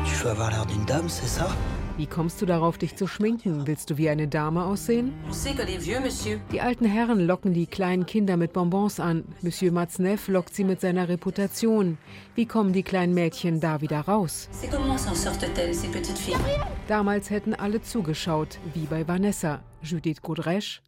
Tu 0.05 0.15
veux 0.15 0.31
avoir 0.31 0.51
l'air 0.51 0.65
d'une 0.65 0.85
dame, 0.85 1.07
c'est 1.09 1.27
ça? 1.27 1.47
Wie 1.97 2.07
kommst 2.07 2.41
du 2.41 2.45
darauf, 2.45 2.77
dich 2.77 2.95
zu 2.95 3.05
schminken? 3.05 3.67
Willst 3.67 3.89
du 3.89 3.97
wie 3.97 4.09
eine 4.09 4.27
Dame 4.27 4.63
aussehen? 4.63 5.13
Die 6.51 6.61
alten 6.61 6.85
Herren 6.85 7.19
locken 7.19 7.53
die 7.53 7.67
kleinen 7.67 8.05
Kinder 8.05 8.37
mit 8.37 8.53
Bonbons 8.53 8.99
an. 8.99 9.25
Monsieur 9.41 9.71
Matzneff 9.71 10.27
lockt 10.27 10.55
sie 10.55 10.63
mit 10.63 10.81
seiner 10.81 11.09
Reputation. 11.09 11.97
Wie 12.35 12.45
kommen 12.45 12.73
die 12.73 12.83
kleinen 12.83 13.13
Mädchen 13.13 13.59
da 13.59 13.81
wieder 13.81 14.01
raus? 14.01 14.49
Damals 16.87 17.29
hätten 17.29 17.53
alle 17.53 17.81
zugeschaut, 17.81 18.57
wie 18.73 18.85
bei 18.85 19.07
Vanessa. 19.07 19.61
Judith 19.83 20.21
Godrèche, 20.23 20.79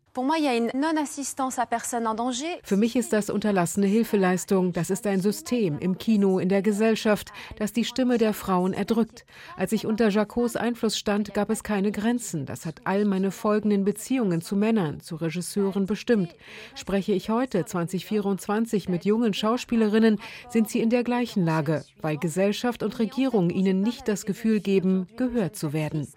für 2.64 2.78
mich 2.78 2.96
ist 2.96 3.14
das 3.14 3.32
unterlassene 3.32 3.88
Hilfeleistung. 3.88 4.72
Das 4.72 4.92
ist 4.92 5.08
ein 5.08 5.22
System 5.22 5.80
im 5.80 5.98
Kino, 5.98 6.38
in 6.38 6.50
der 6.50 6.62
Gesellschaft, 6.62 7.34
das 7.58 7.74
die 7.74 7.84
Stimme 7.84 8.20
der 8.20 8.36
Frauen 8.36 8.74
erdrückt. 8.74 9.26
Als 9.58 9.72
ich 9.72 9.88
unter 9.88 10.10
Jacots 10.10 10.56
Einfluss 10.56 11.00
stand, 11.00 11.34
gab 11.34 11.50
es 11.50 11.64
keine 11.64 11.92
Grenzen. 11.92 12.46
Das 12.46 12.68
hat 12.68 12.82
all 12.84 13.06
meine 13.06 13.32
folgenden 13.32 13.86
Beziehungen 13.86 14.42
zu 14.42 14.56
Männern, 14.56 15.00
zu 15.00 15.16
Regisseuren 15.16 15.88
bestimmt. 15.88 16.36
Spreche 16.76 17.14
ich 17.14 17.32
heute, 17.32 17.66
2024, 17.66 18.90
mit 18.90 19.06
jungen 19.06 19.34
Schauspielerinnen, 19.34 20.20
sind 20.48 20.70
sie 20.70 20.82
in 20.82 20.92
der 20.92 21.04
gleichen 21.04 21.44
Lage, 21.44 21.86
weil 22.04 22.18
Gesellschaft 22.18 22.84
und 22.84 23.00
Regierung 23.00 23.50
ihnen 23.50 23.82
nicht 23.82 24.08
das 24.08 24.28
Gefühl 24.28 24.60
geben, 24.60 25.08
gehört 25.18 25.56
zu 25.56 25.74
werden. 25.74 26.08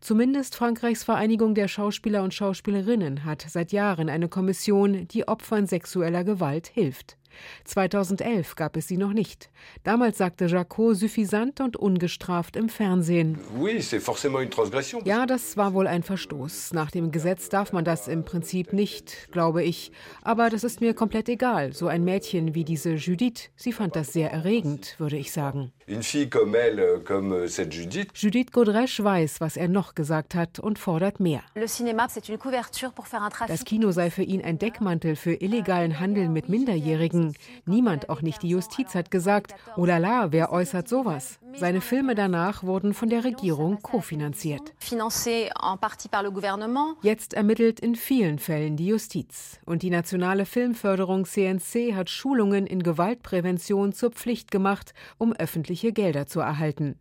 Zumindest 0.00 0.54
Frankreichs 0.54 1.04
Vereinigung 1.04 1.49
Vereinigung 1.50 1.54
der 1.54 1.68
Schauspieler 1.68 2.22
und 2.22 2.34
Schauspielerinnen 2.34 3.24
hat 3.24 3.44
seit 3.48 3.72
Jahren 3.72 4.08
eine 4.08 4.28
Kommission, 4.28 5.08
die 5.08 5.26
Opfern 5.26 5.66
sexueller 5.66 6.22
Gewalt 6.22 6.68
hilft. 6.68 7.16
2011 7.64 8.56
gab 8.56 8.76
es 8.76 8.88
sie 8.88 8.96
noch 8.96 9.12
nicht. 9.12 9.50
Damals 9.82 10.18
sagte 10.18 10.46
Jacot 10.46 10.96
suffisant 10.96 11.60
und 11.60 11.76
ungestraft 11.76 12.56
im 12.56 12.68
Fernsehen. 12.68 13.38
Ja, 15.04 15.26
das 15.26 15.56
war 15.56 15.74
wohl 15.74 15.86
ein 15.86 16.02
Verstoß. 16.02 16.72
Nach 16.72 16.90
dem 16.90 17.10
Gesetz 17.10 17.48
darf 17.48 17.72
man 17.72 17.84
das 17.84 18.08
im 18.08 18.24
Prinzip 18.24 18.72
nicht, 18.72 19.28
glaube 19.32 19.62
ich. 19.62 19.92
Aber 20.22 20.50
das 20.50 20.64
ist 20.64 20.80
mir 20.80 20.94
komplett 20.94 21.28
egal. 21.28 21.72
So 21.72 21.86
ein 21.88 22.04
Mädchen 22.04 22.54
wie 22.54 22.64
diese 22.64 22.94
Judith, 22.94 23.50
sie 23.56 23.72
fand 23.72 23.96
das 23.96 24.12
sehr 24.12 24.30
erregend, 24.30 24.96
würde 24.98 25.16
ich 25.16 25.32
sagen. 25.32 25.72
Judith 28.14 28.52
Godrèche 28.52 29.02
weiß, 29.02 29.40
was 29.40 29.56
er 29.56 29.66
noch 29.66 29.96
gesagt 29.96 30.36
hat 30.36 30.60
und 30.60 30.78
fordert 30.78 31.18
mehr. 31.18 31.42
Das 31.54 31.80
Kino 33.64 33.90
sei 33.90 34.10
für 34.10 34.22
ihn 34.22 34.44
ein 34.44 34.58
Deckmantel 34.58 35.16
für 35.16 35.34
illegalen 35.34 35.98
Handel 35.98 36.28
mit 36.28 36.48
Minderjährigen. 36.48 37.34
Niemand, 37.66 38.08
auch 38.08 38.22
nicht 38.22 38.42
die 38.42 38.50
Justiz, 38.50 38.94
hat 38.94 39.10
gesagt, 39.10 39.56
oh 39.76 39.84
la 39.84 39.98
la, 39.98 40.30
wer 40.30 40.52
äußert 40.52 40.88
sowas? 40.88 41.40
Seine 41.54 41.80
Filme 41.80 42.14
danach 42.14 42.62
wurden 42.62 42.94
von 42.94 43.08
der 43.08 43.24
Regierung 43.24 43.82
kofinanziert. 43.82 44.72
Jetzt 47.02 47.34
ermittelt 47.34 47.80
in 47.80 47.96
vielen 47.96 48.38
Fällen 48.38 48.76
die 48.76 48.86
Justiz. 48.86 49.58
Und 49.66 49.82
die 49.82 49.90
Nationale 49.90 50.46
Filmförderung 50.46 51.24
CNC 51.24 51.94
hat 51.94 52.08
Schulungen 52.08 52.66
in 52.66 52.82
Gewaltprävention 52.82 53.92
zur 53.92 54.12
Pflicht 54.12 54.52
gemacht, 54.52 54.94
um 55.18 55.32
öffentliche 55.80 55.92
Gelder 55.92 56.26
zu 56.26 56.40
erhalten. 56.40 56.96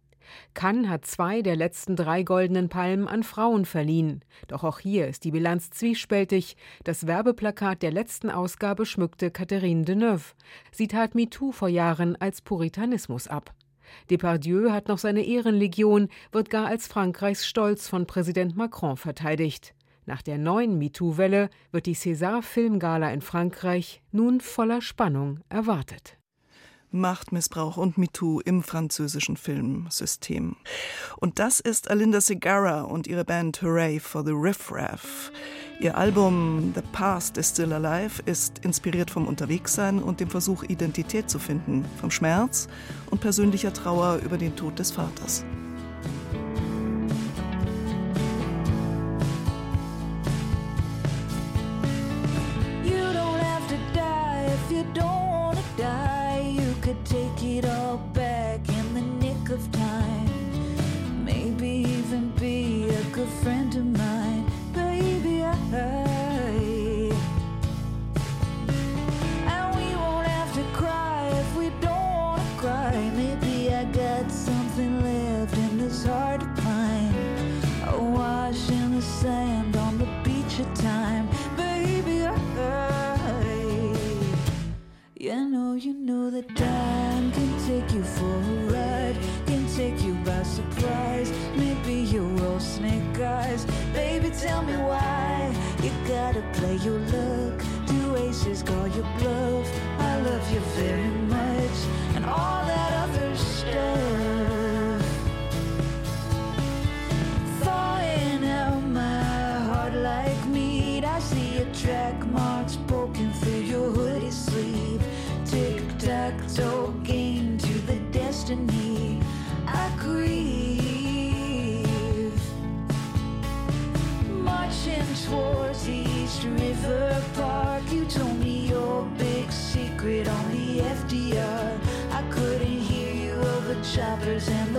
Cannes 0.53 0.89
hat 0.89 1.05
zwei 1.05 1.41
der 1.41 1.55
letzten 1.55 1.95
drei 1.95 2.24
goldenen 2.24 2.69
Palmen 2.69 3.07
an 3.07 3.24
Frauen 3.24 3.65
verliehen. 3.65 4.24
Doch 4.48 4.63
auch 4.63 4.79
hier 4.79 5.07
ist 5.07 5.24
die 5.24 5.31
Bilanz 5.31 5.71
zwiespältig. 5.71 6.55
Das 6.83 7.07
Werbeplakat 7.07 7.81
der 7.81 7.91
letzten 7.91 8.29
Ausgabe 8.29 8.86
schmückte 8.86 9.31
Catherine 9.31 9.86
Deneuve. 9.86 10.36
Sie 10.71 10.88
tat 10.88 11.15
MeToo 11.15 11.51
vor 11.51 11.67
Jahren 11.67 12.15
als 12.15 12.41
Puritanismus 12.41 13.27
ab. 13.27 13.53
Depardieu 14.12 14.71
hat 14.71 14.88
noch 14.88 15.00
seine 15.00 15.25
Ehrenlegion, 15.25 16.09
wird 16.31 16.51
gar 16.51 16.67
als 16.67 16.88
Frankreichs 16.88 17.48
Stolz 17.48 17.89
von 17.89 18.05
Präsident 18.05 18.55
Macron 18.55 18.98
verteidigt. 18.98 19.74
Nach 20.05 20.21
der 20.21 20.38
neuen 20.38 20.77
MeToo-Welle 20.77 21.50
wird 21.71 21.86
die 21.88 21.95
César 21.95 22.43
Filmgala 22.43 23.12
in 23.12 23.21
Frankreich 23.21 24.01
nun 24.12 24.41
voller 24.41 24.81
Spannung 24.81 25.39
erwartet. 25.50 26.18
Machtmissbrauch 26.91 27.77
und 27.77 27.98
MeToo 27.98 28.39
im 28.39 28.63
französischen 28.63 29.38
Filmsystem. 29.38 30.55
Und 31.17 31.39
das 31.39 31.60
ist 31.60 31.89
Alinda 31.89 32.22
Segarra 32.22 32.81
und 32.81 33.08
ihre 33.08 33.25
Band 33.25 33.62
Hooray 33.62 34.00
for 34.00 34.24
the 34.25 34.31
Riff 34.34 34.72
Raff. 34.72 35.31
Ihr 35.79 35.98
Album 35.98 36.74
The 36.75 36.81
Past 36.91 37.38
is 37.38 37.51
Still 37.51 37.74
Alive 37.74 38.22
ist 38.25 38.60
inspiriert 38.65 39.12
vom 39.12 39.27
Unterwegssein 39.27 40.03
und 40.03 40.19
dem 40.19 40.29
Versuch, 40.29 40.63
Identität 40.63 41.29
zu 41.29 41.39
finden, 41.39 41.86
vom 42.00 42.12
Schmerz 42.12 42.67
und 43.10 43.22
persönlicher 43.22 43.72
Trauer 43.72 44.19
über 44.24 44.38
den 44.38 44.55
Tod 44.55 44.77
des 44.77 44.91
Vaters. 44.91 45.46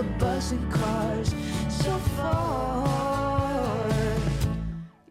The 0.01 0.07
buzzing 0.17 0.71
cars 0.71 1.29
so 1.69 1.95
far. 2.17 3.87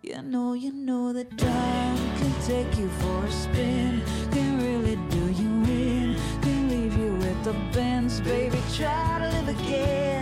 You 0.03 0.21
know, 0.23 0.55
you 0.55 0.73
know 0.73 1.13
that 1.13 1.31
time 1.39 1.97
can 2.19 2.33
take 2.43 2.77
you 2.77 2.89
for 3.01 3.25
a 3.25 3.31
spin, 3.31 4.03
can 4.33 4.59
really 4.59 4.97
do 5.17 5.25
you 5.41 5.51
in, 5.85 6.17
can 6.43 6.69
leave 6.69 6.97
you 6.99 7.13
with 7.13 7.45
the 7.45 7.55
bends, 7.73 8.21
baby. 8.21 8.59
Try 8.77 9.19
to 9.21 9.29
live 9.37 9.49
again 9.61 10.20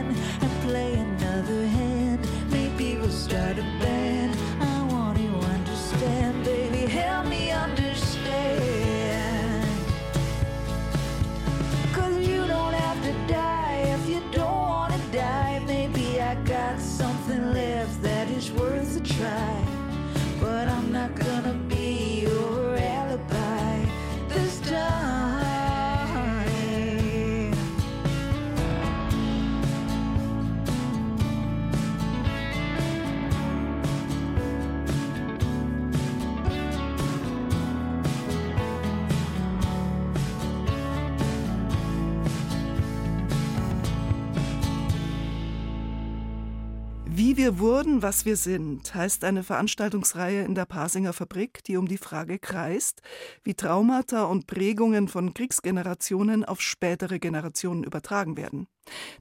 wir 47.38 47.60
wurden, 47.60 48.02
was 48.02 48.24
wir 48.24 48.36
sind, 48.36 48.96
heißt 48.96 49.22
eine 49.22 49.44
Veranstaltungsreihe 49.44 50.42
in 50.42 50.56
der 50.56 50.66
Pasinger 50.66 51.12
Fabrik, 51.12 51.62
die 51.62 51.76
um 51.76 51.86
die 51.86 51.96
Frage 51.96 52.40
kreist, 52.40 53.00
wie 53.44 53.54
Traumata 53.54 54.24
und 54.24 54.48
Prägungen 54.48 55.06
von 55.06 55.34
Kriegsgenerationen 55.34 56.44
auf 56.44 56.60
spätere 56.60 57.20
Generationen 57.20 57.84
übertragen 57.84 58.36
werden. 58.36 58.66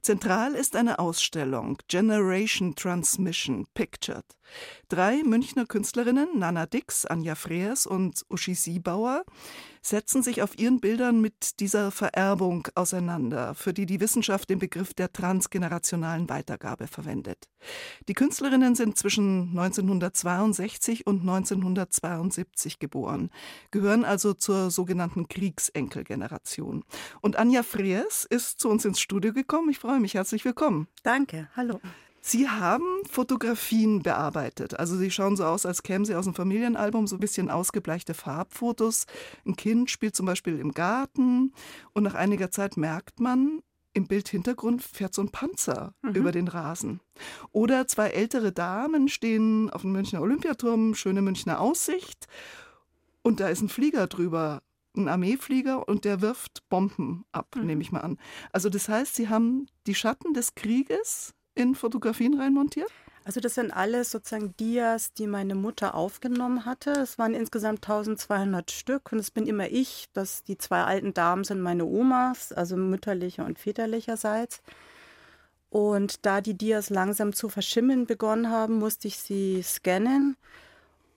Zentral 0.02 0.54
ist 0.54 0.74
eine 0.74 0.98
Ausstellung 0.98 1.78
Generation 1.86 2.74
Transmission 2.74 3.66
Pictured. 3.74 4.24
Drei 4.88 5.22
Münchner 5.22 5.66
Künstlerinnen, 5.66 6.40
Nana 6.40 6.66
Dix, 6.66 7.06
Anja 7.06 7.36
Freers 7.36 7.86
und 7.86 8.24
Uschi 8.28 8.54
Siebauer, 8.54 9.24
setzen 9.88 10.22
sich 10.22 10.42
auf 10.42 10.58
ihren 10.58 10.80
Bildern 10.80 11.20
mit 11.20 11.60
dieser 11.60 11.90
Vererbung 11.90 12.68
auseinander, 12.74 13.54
für 13.54 13.72
die 13.72 13.86
die 13.86 14.00
Wissenschaft 14.00 14.50
den 14.50 14.58
Begriff 14.58 14.94
der 14.94 15.12
transgenerationalen 15.12 16.28
Weitergabe 16.28 16.86
verwendet. 16.86 17.48
Die 18.08 18.14
Künstlerinnen 18.14 18.74
sind 18.74 18.96
zwischen 18.96 19.48
1962 19.50 21.06
und 21.06 21.20
1972 21.20 22.78
geboren, 22.78 23.30
gehören 23.70 24.04
also 24.04 24.34
zur 24.34 24.70
sogenannten 24.70 25.28
Kriegsenkelgeneration. 25.28 26.84
Und 27.20 27.36
Anja 27.36 27.62
Freers 27.62 28.24
ist 28.24 28.60
zu 28.60 28.68
uns 28.68 28.84
ins 28.84 29.00
Studio 29.00 29.32
gekommen. 29.32 29.70
Ich 29.70 29.78
freue 29.78 30.00
mich. 30.00 30.14
Herzlich 30.14 30.44
willkommen. 30.44 30.88
Danke. 31.02 31.48
Hallo. 31.56 31.80
Sie 32.28 32.46
haben 32.46 32.84
Fotografien 33.10 34.02
bearbeitet. 34.02 34.78
Also 34.78 34.98
sie 34.98 35.10
schauen 35.10 35.34
so 35.34 35.44
aus, 35.44 35.64
als 35.64 35.82
kämen 35.82 36.04
sie 36.04 36.14
aus 36.14 36.26
einem 36.26 36.34
Familienalbum, 36.34 37.06
so 37.06 37.16
ein 37.16 37.20
bisschen 37.20 37.48
ausgebleichte 37.48 38.12
Farbfotos. 38.12 39.06
Ein 39.46 39.56
Kind 39.56 39.90
spielt 39.90 40.14
zum 40.14 40.26
Beispiel 40.26 40.58
im 40.58 40.72
Garten 40.72 41.54
und 41.94 42.02
nach 42.02 42.12
einiger 42.12 42.50
Zeit 42.50 42.76
merkt 42.76 43.18
man, 43.18 43.62
im 43.94 44.06
Bildhintergrund 44.06 44.82
fährt 44.82 45.14
so 45.14 45.22
ein 45.22 45.30
Panzer 45.30 45.94
mhm. 46.02 46.16
über 46.16 46.30
den 46.30 46.48
Rasen. 46.48 47.00
Oder 47.50 47.88
zwei 47.88 48.08
ältere 48.08 48.52
Damen 48.52 49.08
stehen 49.08 49.70
auf 49.70 49.80
dem 49.80 49.92
Münchner 49.92 50.20
Olympiaturm, 50.20 50.94
schöne 50.94 51.22
Münchner 51.22 51.58
Aussicht 51.58 52.26
und 53.22 53.40
da 53.40 53.48
ist 53.48 53.62
ein 53.62 53.70
Flieger 53.70 54.06
drüber 54.06 54.60
ein 54.98 55.08
Armeeflieger 55.08 55.88
und 55.88 56.04
der 56.04 56.20
wirft 56.20 56.68
Bomben 56.68 57.24
ab, 57.32 57.54
mhm. 57.56 57.66
nehme 57.66 57.82
ich 57.82 57.90
mal 57.90 58.00
an. 58.00 58.18
Also 58.52 58.68
das 58.68 58.88
heißt, 58.88 59.14
Sie 59.14 59.28
haben 59.28 59.66
die 59.86 59.94
Schatten 59.94 60.34
des 60.34 60.54
Krieges 60.54 61.34
in 61.58 61.74
Fotografien 61.74 62.38
reinmontiert? 62.38 62.90
Also 63.24 63.40
das 63.40 63.56
sind 63.56 63.70
alles 63.70 64.10
sozusagen 64.10 64.54
Dias, 64.58 65.12
die 65.12 65.26
meine 65.26 65.54
Mutter 65.54 65.94
aufgenommen 65.94 66.64
hatte. 66.64 66.92
Es 66.92 67.18
waren 67.18 67.34
insgesamt 67.34 67.84
1200 67.84 68.70
Stück 68.70 69.12
und 69.12 69.18
es 69.18 69.30
bin 69.30 69.46
immer 69.46 69.68
ich. 69.68 70.06
Das, 70.14 70.44
die 70.44 70.56
zwei 70.56 70.82
alten 70.84 71.12
Damen 71.12 71.44
sind 71.44 71.60
meine 71.60 71.84
Omas, 71.84 72.52
also 72.52 72.76
mütterlicher 72.76 73.44
und 73.44 73.58
väterlicherseits. 73.58 74.62
Und 75.68 76.24
da 76.24 76.40
die 76.40 76.54
Dias 76.54 76.88
langsam 76.88 77.34
zu 77.34 77.50
verschimmeln 77.50 78.06
begonnen 78.06 78.48
haben, 78.48 78.78
musste 78.78 79.08
ich 79.08 79.18
sie 79.18 79.62
scannen 79.62 80.36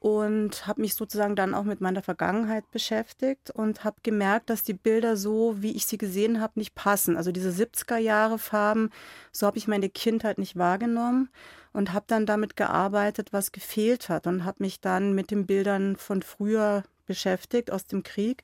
und 0.02 0.66
habe 0.66 0.82
mich 0.82 0.96
sozusagen 0.96 1.36
dann 1.36 1.54
auch 1.54 1.64
mit 1.64 1.80
meiner 1.80 2.02
Vergangenheit 2.02 2.70
beschäftigt 2.72 3.52
und 3.52 3.84
habe 3.84 3.98
gemerkt, 4.02 4.50
dass 4.50 4.64
die 4.64 4.74
Bilder 4.74 5.16
so, 5.16 5.62
wie 5.62 5.76
ich 5.76 5.86
sie 5.86 6.00
gesehen 6.00 6.42
habe, 6.42 6.54
nicht 6.56 6.74
passen. 6.74 7.16
Also 7.16 7.32
diese 7.32 7.52
70er 7.52 7.98
Jahre 7.98 8.40
Farben, 8.40 8.90
so 9.32 9.46
habe 9.46 9.60
ich 9.60 9.68
meine 9.68 9.90
Kindheit 9.90 10.40
nicht 10.40 10.58
wahrgenommen 10.58 11.30
und 11.72 11.94
habe 11.94 12.06
dann 12.08 12.26
damit 12.26 12.56
gearbeitet, 12.56 13.32
was 13.32 13.52
gefehlt 13.52 14.10
hat 14.10 14.26
und 14.26 14.44
habe 14.44 14.64
mich 14.64 14.82
dann 14.82 15.14
mit 15.14 15.30
den 15.30 15.46
Bildern 15.46 15.96
von 15.98 16.24
früher 16.24 16.82
beschäftigt 17.06 17.72
aus 17.72 17.86
dem 17.86 18.02
Krieg, 18.02 18.44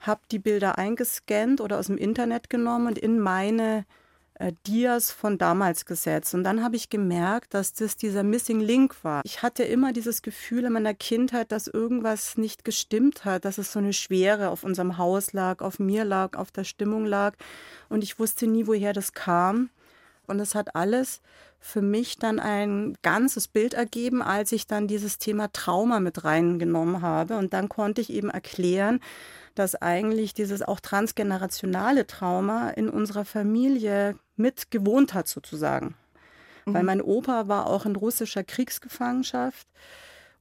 habe 0.00 0.22
die 0.30 0.38
Bilder 0.38 0.78
eingescannt 0.78 1.60
oder 1.60 1.78
aus 1.78 1.88
dem 1.88 1.98
Internet 1.98 2.48
genommen 2.48 2.86
und 2.86 2.98
in 2.98 3.20
meine 3.20 3.84
äh, 4.38 4.52
Dias 4.66 5.10
von 5.10 5.38
damals 5.38 5.86
gesetzt. 5.86 6.34
Und 6.34 6.44
dann 6.44 6.62
habe 6.62 6.76
ich 6.76 6.90
gemerkt, 6.90 7.54
dass 7.54 7.72
das 7.72 7.96
dieser 7.96 8.22
Missing 8.22 8.60
Link 8.60 9.02
war. 9.02 9.22
Ich 9.24 9.42
hatte 9.42 9.62
immer 9.62 9.92
dieses 9.92 10.22
Gefühl 10.22 10.64
in 10.64 10.72
meiner 10.72 10.94
Kindheit, 10.94 11.52
dass 11.52 11.66
irgendwas 11.66 12.36
nicht 12.36 12.64
gestimmt 12.64 13.24
hat, 13.24 13.44
dass 13.44 13.58
es 13.58 13.72
so 13.72 13.78
eine 13.78 13.92
Schwere 13.92 14.50
auf 14.50 14.64
unserem 14.64 14.98
Haus 14.98 15.32
lag, 15.32 15.62
auf 15.62 15.78
mir 15.78 16.04
lag, 16.04 16.36
auf 16.36 16.50
der 16.50 16.64
Stimmung 16.64 17.06
lag. 17.06 17.34
Und 17.88 18.04
ich 18.04 18.18
wusste 18.18 18.46
nie, 18.46 18.66
woher 18.66 18.92
das 18.92 19.12
kam. 19.12 19.70
Und 20.28 20.40
es 20.40 20.54
hat 20.54 20.74
alles 20.74 21.20
für 21.60 21.82
mich 21.82 22.18
dann 22.18 22.38
ein 22.38 22.96
ganzes 23.02 23.48
Bild 23.48 23.74
ergeben, 23.74 24.22
als 24.22 24.52
ich 24.52 24.66
dann 24.66 24.86
dieses 24.86 25.18
Thema 25.18 25.52
Trauma 25.52 26.00
mit 26.00 26.24
reingenommen 26.24 27.02
habe. 27.02 27.36
Und 27.36 27.52
dann 27.52 27.68
konnte 27.68 28.00
ich 28.00 28.10
eben 28.10 28.30
erklären, 28.30 29.00
dass 29.54 29.74
eigentlich 29.74 30.34
dieses 30.34 30.62
auch 30.62 30.80
transgenerationale 30.80 32.06
Trauma 32.06 32.70
in 32.70 32.88
unserer 32.88 33.24
Familie 33.24 34.16
mit 34.36 34.70
gewohnt 34.70 35.14
hat 35.14 35.28
sozusagen. 35.28 35.94
Mhm. 36.66 36.74
Weil 36.74 36.82
mein 36.82 37.02
Opa 37.02 37.48
war 37.48 37.66
auch 37.66 37.86
in 37.86 37.96
russischer 37.96 38.44
Kriegsgefangenschaft 38.44 39.66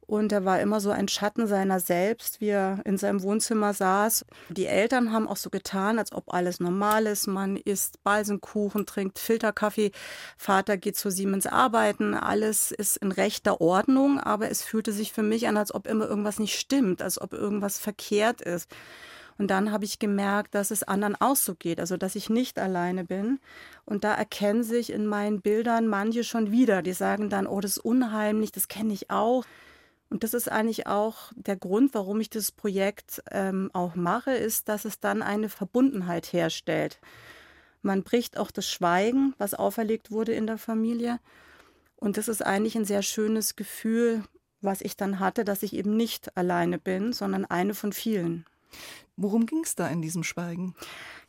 und 0.07 0.31
er 0.31 0.45
war 0.45 0.59
immer 0.59 0.79
so 0.79 0.91
ein 0.91 1.07
Schatten 1.07 1.47
seiner 1.47 1.79
selbst, 1.79 2.39
wie 2.41 2.49
er 2.49 2.79
in 2.85 2.97
seinem 2.97 3.23
Wohnzimmer 3.23 3.73
saß. 3.73 4.25
Die 4.49 4.67
Eltern 4.67 5.11
haben 5.11 5.27
auch 5.27 5.37
so 5.37 5.49
getan, 5.49 5.97
als 5.97 6.11
ob 6.11 6.33
alles 6.33 6.59
normal 6.59 7.07
ist. 7.07 7.27
Man 7.27 7.57
isst 7.57 8.03
Balsenkuchen, 8.03 8.85
trinkt 8.85 9.17
Filterkaffee. 9.17 9.91
Vater 10.37 10.77
geht 10.77 10.97
zu 10.97 11.09
Siemens 11.09 11.47
arbeiten. 11.47 12.13
Alles 12.13 12.71
ist 12.71 12.97
in 12.97 13.11
rechter 13.11 13.61
Ordnung, 13.61 14.19
aber 14.19 14.51
es 14.51 14.61
fühlte 14.61 14.91
sich 14.91 15.11
für 15.11 15.23
mich 15.23 15.47
an, 15.47 15.57
als 15.57 15.73
ob 15.73 15.87
immer 15.87 16.07
irgendwas 16.07 16.37
nicht 16.39 16.59
stimmt, 16.59 17.01
als 17.01 17.19
ob 17.19 17.33
irgendwas 17.33 17.79
verkehrt 17.79 18.41
ist. 18.41 18.69
Und 19.37 19.49
dann 19.49 19.71
habe 19.71 19.83
ich 19.85 19.99
gemerkt, 19.99 20.55
dass 20.55 20.71
es 20.71 20.83
anderen 20.83 21.15
auch 21.19 21.35
so 21.35 21.55
geht, 21.55 21.79
also 21.79 21.97
dass 21.97 22.15
ich 22.15 22.29
nicht 22.29 22.57
alleine 22.57 23.03
bin. 23.03 23.39
Und 23.85 24.03
da 24.03 24.13
erkennen 24.13 24.63
sich 24.63 24.91
in 24.91 25.07
meinen 25.07 25.41
Bildern 25.41 25.87
manche 25.87 26.23
schon 26.23 26.51
wieder. 26.51 26.81
Die 26.81 26.93
sagen 26.93 27.29
dann, 27.29 27.47
oh, 27.47 27.59
das 27.59 27.71
ist 27.71 27.85
unheimlich, 27.85 28.51
das 28.51 28.67
kenne 28.67 28.93
ich 28.93 29.09
auch. 29.09 29.43
Und 30.15 30.23
das 30.23 30.33
ist 30.33 30.49
eigentlich 30.49 30.87
auch 30.87 31.33
der 31.35 31.57
Grund, 31.57 31.93
warum 31.93 32.21
ich 32.21 32.29
das 32.29 32.53
Projekt 32.53 33.21
ähm, 33.31 33.69
auch 33.73 33.95
mache, 33.95 34.31
ist, 34.31 34.69
dass 34.69 34.85
es 34.85 35.01
dann 35.01 35.21
eine 35.21 35.49
Verbundenheit 35.49 36.31
herstellt. 36.31 37.01
Man 37.81 38.01
bricht 38.01 38.37
auch 38.37 38.49
das 38.49 38.65
Schweigen, 38.65 39.33
was 39.39 39.53
auferlegt 39.53 40.11
wurde 40.11 40.31
in 40.31 40.47
der 40.47 40.57
Familie. 40.57 41.19
Und 41.97 42.15
das 42.15 42.29
ist 42.29 42.41
eigentlich 42.41 42.77
ein 42.77 42.85
sehr 42.85 43.01
schönes 43.01 43.57
Gefühl, 43.57 44.23
was 44.61 44.79
ich 44.79 44.95
dann 44.95 45.19
hatte, 45.19 45.43
dass 45.43 45.63
ich 45.63 45.73
eben 45.73 45.97
nicht 45.97 46.37
alleine 46.37 46.79
bin, 46.79 47.11
sondern 47.11 47.43
eine 47.43 47.73
von 47.73 47.91
vielen. 47.91 48.45
Worum 49.17 49.45
ging 49.45 49.63
es 49.63 49.75
da 49.75 49.87
in 49.87 50.01
diesem 50.01 50.23
Schweigen? 50.23 50.75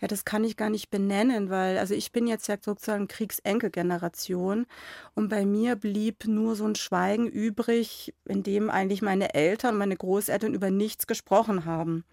Ja, 0.01 0.09
das 0.09 0.25
kann 0.25 0.43
ich 0.43 0.57
gar 0.57 0.71
nicht 0.71 0.91
benennen, 0.91 1.51
weil 1.51 1.79
also 1.79 1.95
ich 1.95 2.11
bin 2.11 2.27
jetzt 2.27 2.49
ja 2.49 2.57
sozusagen 2.61 3.07
Kriegsenkelgeneration 3.07 4.67
und 5.15 5.29
bei 5.29 5.47
mir 5.47 5.77
blieb 5.77 6.27
nur 6.27 6.57
so 6.57 6.67
ein 6.67 6.75
Schweigen 6.75 7.29
übrig, 7.29 8.13
in 8.25 8.43
dem 8.43 8.71
eigentlich 8.71 9.03
meine 9.03 9.35
Eltern, 9.35 9.79
meine 9.79 9.97
Großeltern 9.97 10.53
über 10.53 10.71
nichts 10.71 11.07
gesprochen 11.07 11.65
haben. 11.65 12.05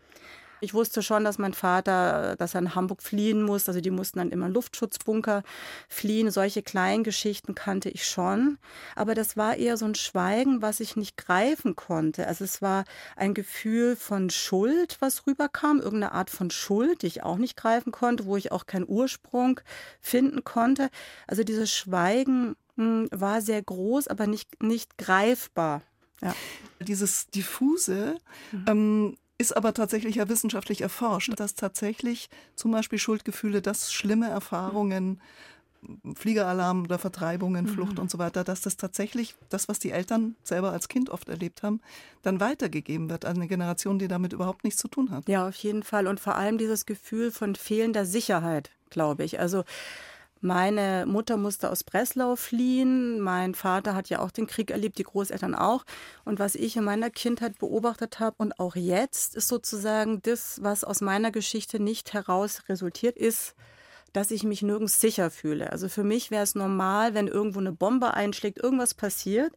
Ich 0.63 0.73
wusste 0.73 1.03
schon, 1.03 1.25
dass 1.25 1.39
mein 1.39 1.53
Vater, 1.53 2.37
dass 2.37 2.55
er 2.55 2.61
in 2.61 2.73
Hamburg 2.73 3.03
fliehen 3.03 3.43
muss. 3.43 3.67
Also 3.67 3.81
die 3.81 3.91
mussten 3.91 4.19
dann 4.19 4.31
immer 4.31 4.45
in 4.45 4.53
Luftschutzbunker 4.53 5.43
fliehen. 5.89 6.31
Solche 6.31 6.63
kleinen 6.63 7.03
Geschichten 7.03 7.53
kannte 7.53 7.89
ich 7.89 8.07
schon. 8.07 8.57
Aber 8.95 9.13
das 9.13 9.35
war 9.35 9.57
eher 9.57 9.75
so 9.75 9.83
ein 9.83 9.95
Schweigen, 9.95 10.61
was 10.61 10.79
ich 10.79 10.95
nicht 10.95 11.17
greifen 11.17 11.75
konnte. 11.75 12.27
Also 12.27 12.45
es 12.45 12.61
war 12.61 12.85
ein 13.17 13.33
Gefühl 13.33 13.97
von 13.97 14.29
Schuld, 14.29 14.95
was 15.01 15.27
rüberkam. 15.27 15.81
Irgendeine 15.81 16.13
Art 16.13 16.29
von 16.29 16.49
Schuld, 16.49 17.01
die 17.01 17.07
ich 17.07 17.23
auch 17.23 17.37
nicht 17.37 17.57
greifen 17.57 17.91
konnte, 17.91 18.25
wo 18.25 18.37
ich 18.37 18.53
auch 18.53 18.65
keinen 18.65 18.87
Ursprung 18.87 19.59
finden 19.99 20.45
konnte. 20.45 20.89
Also 21.27 21.43
dieses 21.43 21.73
Schweigen 21.73 22.55
hm, 22.77 23.09
war 23.11 23.41
sehr 23.41 23.61
groß, 23.61 24.07
aber 24.07 24.27
nicht, 24.27 24.63
nicht 24.63 24.97
greifbar. 24.97 25.81
Ja. 26.21 26.33
Dieses 26.79 27.27
diffuse 27.27 28.15
mhm. 28.53 28.65
ähm, 28.69 29.17
ist 29.37 29.55
aber 29.55 29.73
tatsächlich 29.73 30.15
ja 30.15 30.29
wissenschaftlich 30.29 30.81
erforscht, 30.81 31.31
dass 31.37 31.55
tatsächlich 31.55 32.29
zum 32.55 32.71
Beispiel 32.71 32.99
Schuldgefühle, 32.99 33.61
dass 33.61 33.91
schlimme 33.91 34.29
Erfahrungen, 34.29 35.19
Fliegeralarm 36.15 36.83
oder 36.83 36.97
Vertreibungen, 36.97 37.67
Flucht 37.67 37.95
mhm. 37.95 38.03
und 38.03 38.11
so 38.11 38.17
weiter, 38.17 38.43
dass 38.43 38.61
das 38.61 38.77
tatsächlich 38.77 39.35
das, 39.49 39.67
was 39.67 39.79
die 39.79 39.91
Eltern 39.91 40.35
selber 40.43 40.71
als 40.71 40.87
Kind 40.87 41.09
oft 41.09 41.27
erlebt 41.29 41.63
haben, 41.63 41.81
dann 42.21 42.39
weitergegeben 42.39 43.09
wird 43.09 43.25
an 43.25 43.35
eine 43.35 43.47
Generation, 43.47 43.99
die 43.99 44.07
damit 44.07 44.33
überhaupt 44.33 44.63
nichts 44.63 44.79
zu 44.79 44.87
tun 44.87 45.11
hat. 45.11 45.27
Ja, 45.27 45.47
auf 45.47 45.55
jeden 45.55 45.83
Fall. 45.83 46.07
Und 46.07 46.19
vor 46.19 46.35
allem 46.35 46.57
dieses 46.57 46.85
Gefühl 46.85 47.31
von 47.31 47.55
fehlender 47.55 48.05
Sicherheit, 48.05 48.71
glaube 48.89 49.23
ich. 49.23 49.39
Also 49.39 49.63
meine 50.43 51.05
Mutter 51.07 51.37
musste 51.37 51.71
aus 51.71 51.85
Breslau 51.85 52.35
fliehen. 52.35 53.21
Mein 53.21 53.55
Vater 53.55 53.95
hat 53.95 54.09
ja 54.09 54.19
auch 54.19 54.31
den 54.31 54.45
Krieg 54.45 54.71
erlebt, 54.71 54.97
die 54.97 55.03
Großeltern 55.03 55.55
auch. 55.55 55.85
Und 56.25 56.37
was 56.37 56.55
ich 56.55 56.75
in 56.75 56.83
meiner 56.83 57.09
Kindheit 57.09 57.57
beobachtet 57.59 58.19
habe 58.19 58.35
und 58.39 58.59
auch 58.59 58.75
jetzt, 58.75 59.35
ist 59.35 59.47
sozusagen 59.47 60.21
das, 60.21 60.59
was 60.61 60.83
aus 60.83 60.99
meiner 60.99 61.31
Geschichte 61.31 61.79
nicht 61.79 62.13
heraus 62.13 62.63
resultiert 62.67 63.17
ist, 63.17 63.55
dass 64.11 64.31
ich 64.31 64.43
mich 64.43 64.61
nirgends 64.61 64.99
sicher 64.99 65.31
fühle. 65.31 65.71
Also 65.71 65.87
für 65.87 66.03
mich 66.03 66.29
wäre 66.29 66.43
es 66.43 66.55
normal, 66.55 67.13
wenn 67.13 67.27
irgendwo 67.27 67.59
eine 67.59 67.71
Bombe 67.71 68.13
einschlägt, 68.13 68.61
irgendwas 68.61 68.93
passiert, 68.93 69.53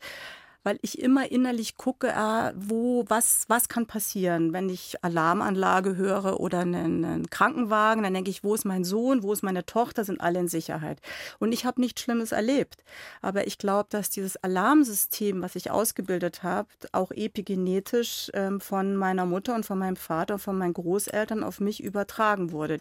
weil 0.67 0.81
ich 0.83 0.99
immer 0.99 1.31
innerlich 1.31 1.77
gucke, 1.77 2.17
ah, 2.17 2.53
wo, 2.57 3.05
was, 3.07 3.45
was 3.47 3.69
kann 3.69 3.87
passieren, 3.87 4.53
wenn 4.53 4.69
ich 4.69 4.97
Alarmanlage 5.05 5.95
höre 5.95 6.41
oder 6.41 6.59
einen, 6.59 7.05
einen 7.05 7.31
Krankenwagen, 7.31 8.03
dann 8.03 8.13
denke 8.13 8.31
ich, 8.31 8.43
wo 8.43 8.53
ist 8.53 8.65
mein 8.65 8.83
Sohn, 8.83 9.23
wo 9.23 9.33
ist 9.33 9.45
meine 9.45 9.65
Tochter, 9.65 10.05
sind 10.05 10.21
alle 10.21 10.41
in 10.41 10.49
Sicherheit. 10.49 11.01
Und 11.39 11.53
ich 11.53 11.65
habe 11.67 11.81
nichts 11.81 12.01
Schlimmes 12.01 12.33
erlebt. 12.33 12.83
Aber 13.23 13.47
ich 13.47 13.59
glaube, 13.59 13.87
dass 13.91 14.11
dieses 14.11 14.37
Alarmsystem, 14.39 15.41
was 15.41 15.55
ich 15.55 15.71
ausgebildet 15.71 16.43
habe, 16.43 16.67
auch 16.91 17.13
epigenetisch 17.13 18.33
ähm, 18.35 18.61
von 18.61 18.97
meiner 18.97 19.25
Mutter 19.25 19.55
und 19.55 19.65
von 19.65 19.79
meinem 19.79 19.95
Vater, 19.95 20.41
von 20.41 20.59
meinen 20.59 20.75
Großeltern 20.75 21.45
auf 21.45 21.61
mich 21.61 21.81
übertragen 21.81 22.51
wurde. 22.51 22.79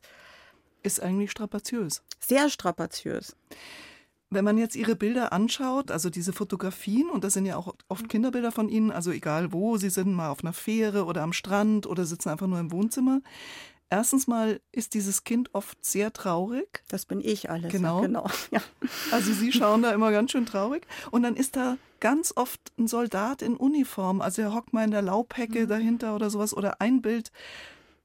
Ist 0.82 1.04
eigentlich 1.04 1.30
strapaziös. 1.30 2.02
Sehr 2.20 2.50
strapaziös. 2.50 3.36
Wenn 4.30 4.44
man 4.44 4.58
jetzt 4.58 4.76
Ihre 4.76 4.96
Bilder 4.96 5.32
anschaut, 5.34 5.92
also 5.92 6.10
diese 6.10 6.34
Fotografien, 6.34 7.10
und 7.10 7.24
das 7.24 7.34
sind 7.34 7.46
ja 7.46 7.58
auch 7.58 7.76
oft 7.88 8.10
Kinderbilder 8.10 8.52
von 8.52 8.70
Ihnen, 8.70 8.92
also 8.92 9.12
egal 9.12 9.54
wo 9.54 9.78
Sie 9.78 9.90
sind, 9.90 10.14
mal 10.14 10.30
auf 10.30 10.44
einer 10.44 10.54
Fähre 10.54 11.06
oder 11.06 11.22
am 11.22 11.34
Strand 11.34 11.86
oder 11.86 12.06
sitzen 12.06 12.30
einfach 12.30 12.48
nur 12.48 12.60
im 12.60 12.72
Wohnzimmer. 12.72 13.22
Erstens 13.90 14.26
mal 14.26 14.60
ist 14.72 14.96
dieses 14.96 15.24
Kind 15.24 15.54
oft 15.54 15.84
sehr 15.86 16.12
traurig. 16.12 16.84
Das 16.88 17.06
bin 17.06 17.22
ich 17.22 17.52
alles. 17.52 17.72
Genau. 17.72 18.02
genau. 18.02 18.28
Ja. 18.52 18.62
Also 19.12 19.32
Sie 19.32 19.52
schauen 19.52 19.84
da 19.84 19.92
immer 19.92 20.12
ganz 20.12 20.32
schön 20.32 20.46
traurig. 20.46 20.88
Und 21.12 21.24
dann 21.24 21.36
ist 21.36 21.56
da 21.56 21.78
ganz 22.00 22.34
oft 22.36 22.60
ein 22.80 22.88
Soldat 22.88 23.42
in 23.42 23.56
Uniform. 23.56 24.22
Also 24.22 24.42
er 24.42 24.54
hockt 24.54 24.74
mal 24.74 24.84
in 24.84 24.92
der 24.92 25.04
Laubhecke 25.04 25.62
mhm. 25.62 25.68
dahinter 25.68 26.16
oder 26.16 26.32
sowas. 26.32 26.56
Oder 26.56 26.82
ein 26.82 27.02
Bild, 27.02 27.32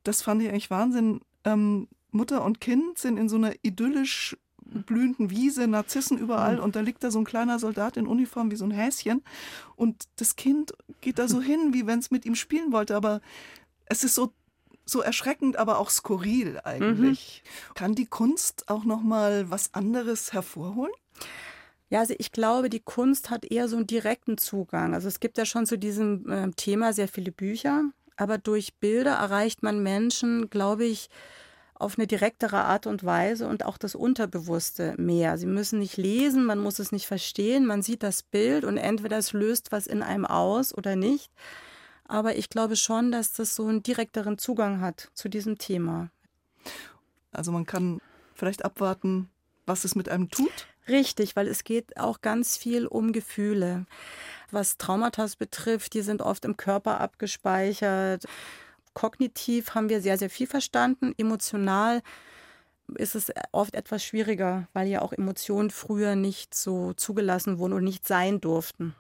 das 0.05 0.21
fand 0.21 0.43
ich 0.43 0.49
eigentlich 0.51 0.71
Wahnsinn. 0.71 1.23
Ähm, 1.45 1.89
Mutter 2.11 2.45
und 2.45 2.61
Kind 2.61 2.99
sind 2.99 3.17
in 3.17 3.29
so 3.29 3.37
einer 3.37 3.55
idyllisch 3.63 4.37
blühenden 4.71 5.31
Wiese, 5.31 5.67
Narzissen 5.67 6.19
überall 6.19 6.57
mhm. 6.57 6.63
und 6.63 6.77
da 6.77 6.81
liegt 6.81 7.05
da 7.05 7.11
so 7.11 7.19
ein 7.19 7.25
kleiner 7.25 7.59
Soldat 7.59 7.97
in 7.97 8.07
Uniform 8.07 8.51
wie 8.51 8.57
so 8.57 8.65
ein 8.65 8.71
Häschen 8.71 9.23
und 9.77 10.09
das 10.17 10.37
Kind 10.37 10.73
geht 11.01 11.19
da 11.19 11.29
so 11.29 11.41
hin, 11.43 11.73
wie 11.73 11.87
wenn 11.87 11.99
es 11.99 12.11
mit 12.11 12.25
ihm 12.25 12.35
spielen 12.35 12.73
wollte, 12.73 12.97
aber 12.97 13.21
es 13.87 14.05
ist 14.05 14.15
so 14.15 14.33
so 14.87 15.03
erschreckend, 15.03 15.57
aber 15.57 15.79
auch 15.79 15.89
skurril 15.89 16.61
eigentlich. 16.65 17.45
Mhm. 17.45 17.75
Kann 17.75 17.95
die 17.95 18.07
Kunst 18.07 18.69
auch 18.69 18.85
noch 18.85 19.03
mal 19.03 19.49
was 19.49 19.73
anderes 19.73 20.33
hervorholen? 20.33 20.93
Ja, 21.91 22.01
also 22.01 22.15
ich 22.19 22.33
glaube, 22.33 22.71
die 22.71 22.81
Kunst 22.81 23.31
hat 23.31 23.45
eher 23.45 23.69
so 23.69 23.77
einen 23.77 23.87
direkten 23.87 24.39
Zugang. 24.39 24.95
Also 24.95 25.09
es 25.09 25.21
gibt 25.21 25.39
ja 25.39 25.45
schon 25.45 25.67
zu 25.67 25.79
diesem 25.79 26.29
äh, 26.29 26.51
Thema 26.53 26.93
sehr 26.93 27.09
viele 27.09 27.33
Bücher, 27.33 27.85
aber 28.17 28.39
durch 28.39 28.75
Bilder 28.75 29.13
erreicht 29.13 29.63
man 29.63 29.83
Menschen, 29.83 30.51
glaube 30.51 30.85
ich, 30.85 31.09
auf 31.81 31.99
eine 31.99 32.07
direktere 32.07 32.65
Art 32.65 32.87
und 32.87 33.05
Weise 33.05 33.49
und 33.49 33.65
auch 33.65 33.79
das 33.79 33.95
Unterbewusste 33.95 34.95
mehr. 34.99 35.39
Sie 35.39 35.47
müssen 35.47 35.79
nicht 35.79 35.97
lesen, 35.97 36.45
man 36.45 36.59
muss 36.59 36.79
es 36.79 36.93
nicht 36.93 37.07
verstehen, 37.07 37.67
man 37.67 37.83
sieht 37.83 38.03
das 38.03 38.23
Bild 38.23 38.65
und 38.65 38.77
entweder 38.77 39.19
es 39.19 39.33
löst 39.33 39.73
was 39.73 39.87
in 39.87 40.03
einem 40.03 40.27
aus 40.27 40.75
oder 40.77 40.95
nicht. 40.95 41.33
Aber 42.05 42.37
ich 42.37 42.51
glaube 42.51 42.77
schon, 42.77 43.13
dass 43.13 43.33
das 43.33 43.55
so 43.55 43.67
einen 43.67 43.83
direkteren 43.83 44.37
Zugang 44.37 44.81
hat 44.81 45.11
zu 45.15 45.29
diesem 45.29 45.59
Thema. 45.59 46.11
Also 47.33 47.53
man 47.53 47.67
kann 47.67 48.01
vielleicht 48.35 48.65
abwarten, 48.65 49.31
was 49.65 49.85
es 49.85 49.95
mit 49.95 50.09
einem 50.09 50.29
tut? 50.29 50.67
Richtig, 50.89 51.37
weil 51.37 51.47
es 51.47 51.65
geht 51.65 51.97
auch 51.97 52.21
ganz 52.21 52.57
viel 52.57 52.87
um 52.87 53.13
Gefühle. 53.13 53.87
Was 54.51 54.77
Traumata 54.77 55.27
betrifft, 55.39 55.95
die 55.95 56.03
sind 56.03 56.21
oft 56.21 56.45
im 56.45 56.57
Körper 56.57 57.01
abgespeichert. 57.01 58.25
Kognitiv 58.95 59.75
haben 59.75 59.89
wir 59.89 60.01
sehr, 60.01 60.19
sehr 60.19 60.31
viel 60.31 60.47
verstanden. 60.47 61.15
Emotional 61.17 62.03
ist 62.97 63.15
es 63.15 63.33
oft 63.53 63.75
etwas 63.75 64.05
schwieriger, 64.05 64.69
weil 64.73 64.89
ja 64.89 65.03
auch 65.03 65.13
Emotionen 65.13 65.71
früher 65.71 66.17
nicht 66.17 66.55
so 66.55 66.93
zugelassen 66.95 67.59
wurden 67.59 67.75
und 67.75 67.85
nicht 67.85 68.07
sein 68.07 68.41
durften. 68.41 68.95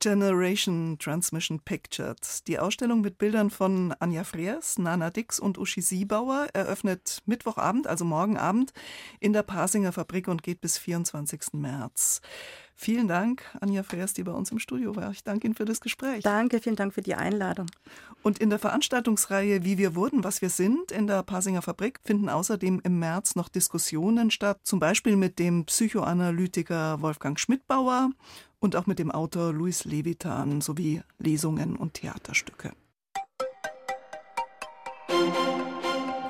Generation 0.00 0.98
Transmission 0.98 1.60
Pictured. 1.60 2.48
Die 2.48 2.58
Ausstellung 2.58 3.02
mit 3.02 3.18
Bildern 3.18 3.50
von 3.50 3.94
Anja 3.98 4.24
Freers, 4.24 4.78
Nana 4.78 5.10
Dix 5.10 5.38
und 5.38 5.58
Uschi 5.58 5.82
Siebauer 5.82 6.48
eröffnet 6.54 7.20
Mittwochabend, 7.26 7.86
also 7.86 8.06
morgen 8.06 8.38
Abend, 8.38 8.72
in 9.20 9.34
der 9.34 9.42
Pasinger 9.42 9.92
Fabrik 9.92 10.28
und 10.28 10.42
geht 10.42 10.62
bis 10.62 10.78
24. 10.78 11.52
März. 11.52 12.22
Vielen 12.82 13.08
Dank, 13.08 13.42
Anja 13.60 13.82
Freers, 13.82 14.14
die 14.14 14.22
bei 14.22 14.32
uns 14.32 14.50
im 14.50 14.58
Studio 14.58 14.96
war. 14.96 15.10
Ich 15.10 15.22
danke 15.22 15.46
Ihnen 15.46 15.54
für 15.54 15.66
das 15.66 15.82
Gespräch. 15.82 16.22
Danke, 16.22 16.60
vielen 16.60 16.76
Dank 16.76 16.94
für 16.94 17.02
die 17.02 17.14
Einladung. 17.14 17.66
Und 18.22 18.38
in 18.38 18.48
der 18.48 18.58
Veranstaltungsreihe 18.58 19.64
Wie 19.64 19.76
wir 19.76 19.94
wurden, 19.94 20.24
was 20.24 20.40
wir 20.40 20.48
sind 20.48 20.90
in 20.90 21.06
der 21.06 21.22
Pasinger 21.22 21.60
Fabrik 21.60 22.00
finden 22.02 22.30
außerdem 22.30 22.80
im 22.82 22.98
März 22.98 23.36
noch 23.36 23.50
Diskussionen 23.50 24.30
statt, 24.30 24.60
zum 24.62 24.80
Beispiel 24.80 25.16
mit 25.16 25.38
dem 25.38 25.66
Psychoanalytiker 25.66 27.02
Wolfgang 27.02 27.38
Schmidbauer 27.38 28.12
und 28.60 28.76
auch 28.76 28.86
mit 28.86 28.98
dem 28.98 29.10
Autor 29.10 29.52
Luis 29.52 29.84
Levitan 29.84 30.62
sowie 30.62 31.02
Lesungen 31.18 31.76
und 31.76 31.92
Theaterstücke. 31.92 32.72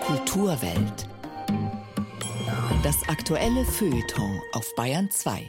Kulturwelt. 0.00 1.08
Das 2.82 2.96
aktuelle 3.08 3.64
Feuilleton 3.64 4.40
auf 4.52 4.66
Bayern 4.74 5.08
2. 5.12 5.48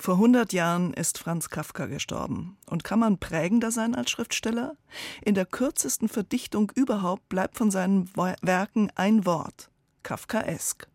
Vor 0.00 0.14
100 0.14 0.54
Jahren 0.54 0.94
ist 0.94 1.18
Franz 1.18 1.50
Kafka 1.50 1.84
gestorben. 1.84 2.56
Und 2.64 2.84
kann 2.84 3.00
man 3.00 3.18
prägender 3.18 3.70
sein 3.70 3.94
als 3.94 4.10
Schriftsteller? 4.10 4.74
In 5.20 5.34
der 5.34 5.44
kürzesten 5.44 6.08
Verdichtung 6.08 6.72
überhaupt 6.74 7.28
bleibt 7.28 7.58
von 7.58 7.70
seinen 7.70 8.08
Werken 8.40 8.90
ein 8.94 9.26
Wort. 9.26 9.70
Kafkaesk. 10.02 10.88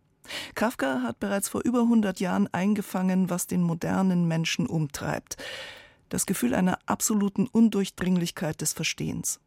Kafka 0.55 1.03
hat 1.03 1.19
bereits 1.19 1.49
vor 1.49 1.61
über 1.63 1.81
100 1.81 2.19
Jahren 2.19 2.51
eingefangen, 2.51 3.29
was 3.29 3.45
den 3.45 3.61
modernen 3.61 4.27
Menschen 4.27 4.65
umtreibt. 4.65 5.37
Das 6.09 6.25
Gefühl 6.25 6.55
einer 6.55 6.79
absoluten 6.87 7.45
Undurchdringlichkeit 7.45 8.59
des 8.59 8.73
Verstehens. 8.73 9.39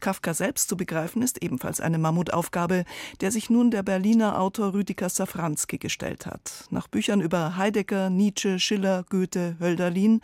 Kafka 0.00 0.34
selbst 0.34 0.68
zu 0.68 0.76
begreifen 0.76 1.22
ist 1.22 1.42
ebenfalls 1.42 1.80
eine 1.80 1.98
Mammutaufgabe, 1.98 2.84
der 3.20 3.30
sich 3.30 3.50
nun 3.50 3.70
der 3.70 3.82
Berliner 3.82 4.40
Autor 4.40 4.74
Rüdiger 4.74 5.08
Safranski 5.08 5.78
gestellt 5.78 6.26
hat. 6.26 6.66
Nach 6.70 6.88
Büchern 6.88 7.20
über 7.20 7.56
Heidegger, 7.56 8.10
Nietzsche, 8.10 8.58
Schiller, 8.58 9.04
Goethe, 9.08 9.56
Hölderlin 9.60 10.20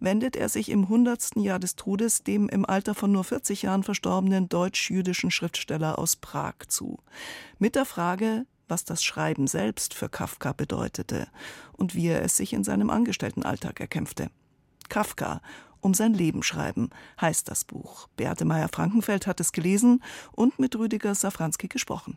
wendet 0.00 0.36
er 0.36 0.48
sich 0.48 0.70
im 0.70 0.88
hundertsten 0.88 1.42
Jahr 1.42 1.58
des 1.58 1.76
Todes 1.76 2.22
dem 2.22 2.48
im 2.48 2.64
Alter 2.64 2.94
von 2.94 3.12
nur 3.12 3.24
40 3.24 3.62
Jahren 3.62 3.82
verstorbenen 3.82 4.48
deutsch-jüdischen 4.48 5.30
Schriftsteller 5.30 5.98
aus 5.98 6.16
Prag 6.16 6.54
zu. 6.68 6.98
Mit 7.58 7.74
der 7.74 7.84
Frage, 7.84 8.46
was 8.66 8.84
das 8.84 9.02
Schreiben 9.02 9.46
selbst 9.46 9.94
für 9.94 10.08
Kafka 10.08 10.52
bedeutete 10.52 11.26
und 11.72 11.94
wie 11.94 12.08
er 12.08 12.22
es 12.22 12.36
sich 12.36 12.52
in 12.52 12.64
seinem 12.64 12.88
Angestelltenalltag 12.88 13.80
erkämpfte. 13.80 14.30
Kafka 14.88 15.40
um 15.80 15.94
sein 15.94 16.14
Leben 16.14 16.42
schreiben, 16.42 16.90
heißt 17.20 17.48
das 17.48 17.64
Buch. 17.64 18.08
Beate 18.16 18.44
Meyer-Frankenfeld 18.44 19.26
hat 19.26 19.40
es 19.40 19.52
gelesen 19.52 20.02
und 20.32 20.58
mit 20.58 20.76
Rüdiger 20.76 21.14
Safranski 21.14 21.68
gesprochen. 21.68 22.16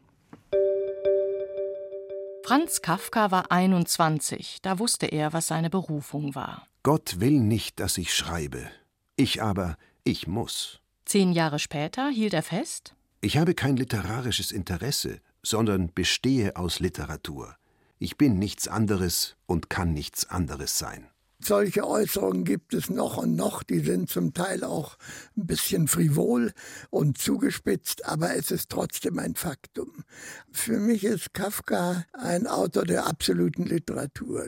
Franz 2.45 2.81
Kafka 2.81 3.31
war 3.31 3.51
21, 3.51 4.59
da 4.61 4.77
wusste 4.77 5.05
er, 5.05 5.31
was 5.31 5.47
seine 5.47 5.69
Berufung 5.69 6.35
war. 6.35 6.67
Gott 6.83 7.21
will 7.21 7.39
nicht, 7.39 7.79
dass 7.79 7.97
ich 7.97 8.13
schreibe. 8.13 8.67
Ich 9.15 9.41
aber, 9.41 9.77
ich 10.03 10.27
muss. 10.27 10.81
Zehn 11.05 11.31
Jahre 11.31 11.59
später 11.59 12.09
hielt 12.09 12.33
er 12.33 12.43
fest, 12.43 12.95
Ich 13.21 13.37
habe 13.37 13.53
kein 13.53 13.77
literarisches 13.77 14.51
Interesse, 14.51 15.21
sondern 15.41 15.93
bestehe 15.93 16.57
aus 16.57 16.81
Literatur. 16.81 17.55
Ich 17.97 18.17
bin 18.17 18.37
nichts 18.37 18.67
anderes 18.67 19.37
und 19.45 19.69
kann 19.69 19.93
nichts 19.93 20.29
anderes 20.29 20.77
sein. 20.77 21.07
Solche 21.45 21.85
Äußerungen 21.85 22.45
gibt 22.45 22.73
es 22.73 22.89
noch 22.89 23.17
und 23.17 23.35
noch, 23.35 23.63
die 23.63 23.79
sind 23.79 24.09
zum 24.09 24.33
Teil 24.33 24.63
auch 24.63 24.97
ein 25.35 25.45
bisschen 25.45 25.89
frivol 25.89 26.53
und 26.89 27.17
zugespitzt, 27.17 28.05
aber 28.05 28.33
es 28.33 28.49
ist 28.49 28.69
trotzdem 28.69 29.19
ein 29.19 29.35
Faktum. 29.35 30.05
Für 30.51 30.79
mich 30.79 31.03
ist 31.03 31.33
Kafka 31.33 32.05
ein 32.13 32.47
Autor 32.47 32.85
der 32.85 33.07
absoluten 33.07 33.65
Literatur. 33.65 34.47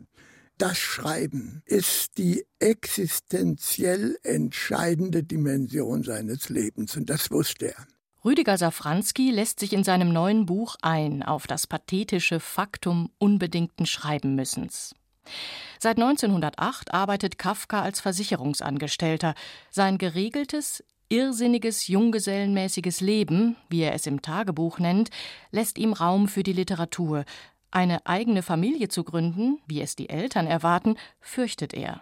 Das 0.58 0.78
Schreiben 0.78 1.64
ist 1.66 2.18
die 2.18 2.46
existenziell 2.60 4.18
entscheidende 4.24 5.22
Dimension 5.22 6.02
seines 6.04 6.48
Lebens 6.48 6.96
und 6.96 7.10
das 7.10 7.30
wusste 7.30 7.74
er. 7.76 7.88
Rüdiger 8.24 8.58
Safranski 8.58 9.32
lässt 9.32 9.60
sich 9.60 9.74
in 9.74 9.84
seinem 9.84 10.14
neuen 10.14 10.46
Buch 10.46 10.78
ein 10.82 11.24
auf 11.24 11.46
das 11.46 11.68
pathetische 11.68 12.40
Faktum 12.40 13.12
unbedingten 13.18 13.86
Schreibenmüssens. 13.86 14.96
Seit 15.80 15.98
1908 15.98 16.94
arbeitet 16.94 17.38
Kafka 17.38 17.82
als 17.82 18.00
Versicherungsangestellter. 18.00 19.36
Sein 19.70 19.98
geregeltes, 19.98 20.84
irrsinniges, 21.10 21.88
junggesellenmäßiges 21.88 23.02
Leben, 23.02 23.56
wie 23.70 23.82
er 23.82 23.94
es 23.94 24.08
im 24.08 24.22
Tagebuch 24.22 24.80
nennt, 24.80 25.10
lässt 25.52 25.78
ihm 25.78 25.94
Raum 25.94 26.28
für 26.28 26.44
die 26.44 26.54
Literatur. 26.54 27.26
Eine 27.72 28.06
eigene 28.06 28.42
Familie 28.42 28.88
zu 28.88 29.04
gründen, 29.04 29.60
wie 29.68 29.82
es 29.82 29.96
die 29.96 30.10
Eltern 30.10 30.48
erwarten, 30.48 30.96
fürchtet 31.20 31.74
er. 31.74 32.02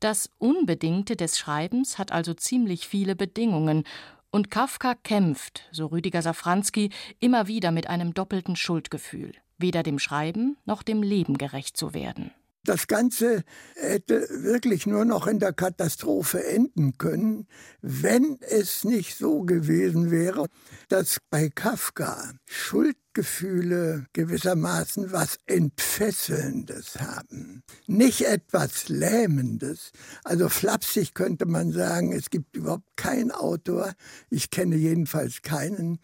Das 0.00 0.30
Unbedingte 0.38 1.16
des 1.16 1.38
Schreibens 1.38 1.98
hat 1.98 2.12
also 2.12 2.32
ziemlich 2.34 2.86
viele 2.86 3.16
Bedingungen, 3.16 3.84
und 4.30 4.50
Kafka 4.50 4.94
kämpft, 4.94 5.68
so 5.72 5.86
Rüdiger 5.86 6.20
Safranski, 6.20 6.90
immer 7.18 7.46
wieder 7.48 7.70
mit 7.70 7.88
einem 7.88 8.12
doppelten 8.12 8.56
Schuldgefühl, 8.56 9.32
weder 9.58 9.82
dem 9.82 9.98
Schreiben 9.98 10.56
noch 10.64 10.82
dem 10.82 11.02
Leben 11.02 11.36
gerecht 11.38 11.76
zu 11.76 11.94
werden. 11.94 12.30
Das 12.68 12.86
Ganze 12.86 13.44
hätte 13.76 14.28
wirklich 14.28 14.86
nur 14.86 15.06
noch 15.06 15.26
in 15.26 15.38
der 15.38 15.54
Katastrophe 15.54 16.44
enden 16.44 16.98
können, 16.98 17.46
wenn 17.80 18.36
es 18.42 18.84
nicht 18.84 19.16
so 19.16 19.40
gewesen 19.40 20.10
wäre, 20.10 20.48
dass 20.90 21.16
bei 21.30 21.48
Kafka 21.48 22.34
Schuldgefühle 22.44 24.04
gewissermaßen 24.12 25.12
was 25.12 25.38
Entfesselndes 25.46 27.00
haben, 27.00 27.62
nicht 27.86 28.26
etwas 28.26 28.90
Lähmendes. 28.90 29.92
Also 30.22 30.50
flapsig 30.50 31.14
könnte 31.14 31.46
man 31.46 31.72
sagen, 31.72 32.12
es 32.12 32.28
gibt 32.28 32.54
überhaupt 32.54 32.98
keinen 32.98 33.30
Autor, 33.30 33.94
ich 34.28 34.50
kenne 34.50 34.76
jedenfalls 34.76 35.40
keinen, 35.40 36.00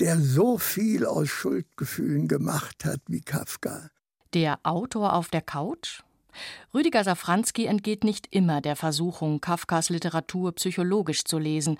der 0.00 0.18
so 0.18 0.56
viel 0.56 1.04
aus 1.04 1.28
Schuldgefühlen 1.28 2.26
gemacht 2.26 2.86
hat 2.86 3.02
wie 3.06 3.20
Kafka. 3.20 3.90
Der 4.32 4.58
Autor 4.62 5.12
auf 5.12 5.28
der 5.28 5.42
Couch? 5.42 6.02
Rüdiger 6.74 7.04
Safranski 7.04 7.66
entgeht 7.66 8.04
nicht 8.04 8.28
immer 8.30 8.60
der 8.60 8.76
Versuchung, 8.76 9.40
Kafkas 9.40 9.88
Literatur 9.88 10.52
psychologisch 10.52 11.24
zu 11.24 11.38
lesen. 11.38 11.78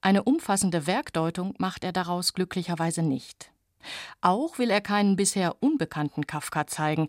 Eine 0.00 0.22
umfassende 0.22 0.86
Werkdeutung 0.86 1.54
macht 1.58 1.84
er 1.84 1.92
daraus 1.92 2.32
glücklicherweise 2.32 3.02
nicht. 3.02 3.50
Auch 4.20 4.58
will 4.58 4.70
er 4.70 4.80
keinen 4.80 5.16
bisher 5.16 5.56
unbekannten 5.60 6.26
Kafka 6.26 6.66
zeigen. 6.66 7.08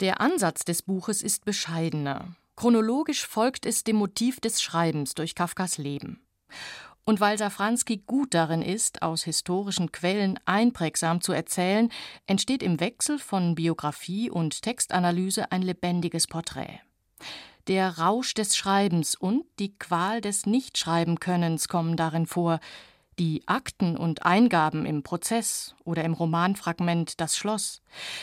Der 0.00 0.20
Ansatz 0.20 0.64
des 0.64 0.82
Buches 0.82 1.22
ist 1.22 1.44
bescheidener. 1.44 2.34
Chronologisch 2.56 3.26
folgt 3.26 3.66
es 3.66 3.84
dem 3.84 3.96
Motiv 3.96 4.40
des 4.40 4.62
Schreibens 4.62 5.14
durch 5.14 5.34
Kafkas 5.34 5.78
Leben. 5.78 6.20
Und 7.04 7.20
weil 7.20 7.36
Safranski 7.36 7.98
gut 8.06 8.32
darin 8.32 8.62
ist, 8.62 9.02
aus 9.02 9.24
historischen 9.24 9.92
Quellen 9.92 10.38
einprägsam 10.46 11.20
zu 11.20 11.32
erzählen, 11.32 11.90
entsteht 12.26 12.62
im 12.62 12.80
Wechsel 12.80 13.18
von 13.18 13.54
Biografie 13.54 14.30
und 14.30 14.62
Textanalyse 14.62 15.52
ein 15.52 15.62
lebendiges 15.62 16.26
Porträt. 16.26 16.80
Der 17.66 17.98
Rausch 17.98 18.34
des 18.34 18.56
Schreibens 18.56 19.14
und 19.14 19.44
die 19.58 19.76
Qual 19.78 20.20
des 20.20 20.46
Nichtschreibenkönnens 20.46 21.68
kommen 21.68 21.96
darin 21.96 22.26
vor, 22.26 22.60
die 23.18 23.42
Akten 23.46 23.96
und 23.96 24.24
Eingaben 24.26 24.86
im 24.86 25.02
Prozess 25.02 25.74
oder 25.84 26.04
im 26.04 26.14
Romanfragment 26.14 27.20
Das 27.20 27.36
Schloss, 27.36 27.82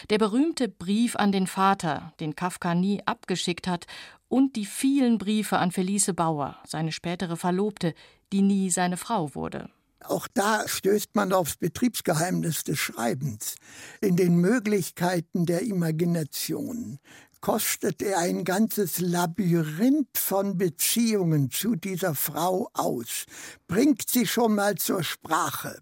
der 0.10 0.18
berühmte 0.18 0.68
Brief 0.68 1.16
an 1.16 1.32
den 1.32 1.48
Vater, 1.48 2.14
den 2.20 2.36
Kafka 2.36 2.76
nie 2.76 3.02
abgeschickt 3.06 3.68
hat, 3.68 3.86
und 4.28 4.56
die 4.56 4.66
vielen 4.66 5.18
Briefe 5.18 5.58
an 5.58 5.72
Felice 5.72 6.14
Bauer, 6.14 6.58
seine 6.66 6.92
spätere 6.92 7.36
Verlobte, 7.36 7.94
die 8.32 8.42
nie 8.42 8.70
seine 8.70 8.98
Frau 8.98 9.36
wurde. 9.36 9.70
Auch 10.04 10.28
da 10.34 10.68
stößt 10.68 11.16
man 11.16 11.32
aufs 11.32 11.58
Betriebsgeheimnis 11.58 12.64
des 12.64 12.80
Schreibens, 12.80 13.56
in 14.02 14.16
den 14.16 14.36
Möglichkeiten 14.36 15.46
der 15.46 15.62
Imagination, 15.62 16.98
kostet 17.42 18.04
er 18.04 18.20
ein 18.20 18.44
ganzes 18.44 19.00
Labyrinth 19.00 20.18
von 20.18 20.58
Beziehungen 20.58 21.50
zu 21.50 21.76
dieser 21.76 22.16
Frau 22.16 22.70
aus, 22.74 23.26
bringt 23.68 24.08
sie 24.08 24.28
schon 24.28 24.56
mal 24.56 24.76
zur 24.76 25.04
Sprache, 25.04 25.80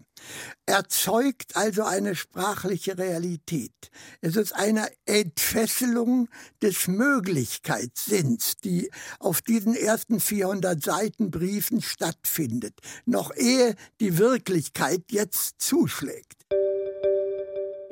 erzeugt 0.64 1.56
also 1.56 1.84
eine 1.84 2.16
sprachliche 2.16 2.96
Realität. 2.96 3.90
Es 4.22 4.36
ist 4.36 4.54
eine 4.54 4.88
Entfesselung 5.04 6.28
des 6.62 6.88
Möglichkeitssinns, 6.88 8.56
die 8.64 8.90
auf 9.18 9.42
diesen 9.42 9.74
ersten 9.74 10.18
400 10.18 10.82
Seiten 10.82 11.30
Briefen 11.30 11.82
stattfindet, 11.82 12.78
noch 13.04 13.34
ehe 13.36 13.76
die 14.00 14.16
Wirklichkeit 14.16 15.04
jetzt 15.10 15.60
zuschlägt. 15.60 16.46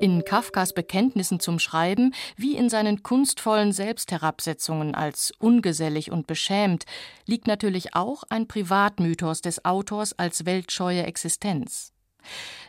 In 0.00 0.24
Kafkas 0.24 0.74
Bekenntnissen 0.74 1.40
zum 1.40 1.58
Schreiben 1.58 2.14
wie 2.36 2.56
in 2.56 2.70
seinen 2.70 3.02
kunstvollen 3.02 3.72
Selbstherabsetzungen 3.72 4.94
als 4.94 5.32
ungesellig 5.40 6.12
und 6.12 6.28
beschämt 6.28 6.84
liegt 7.26 7.48
natürlich 7.48 7.96
auch 7.96 8.22
ein 8.28 8.46
Privatmythos 8.46 9.42
des 9.42 9.64
Autors 9.64 10.16
als 10.16 10.44
weltscheue 10.44 11.02
Existenz. 11.02 11.92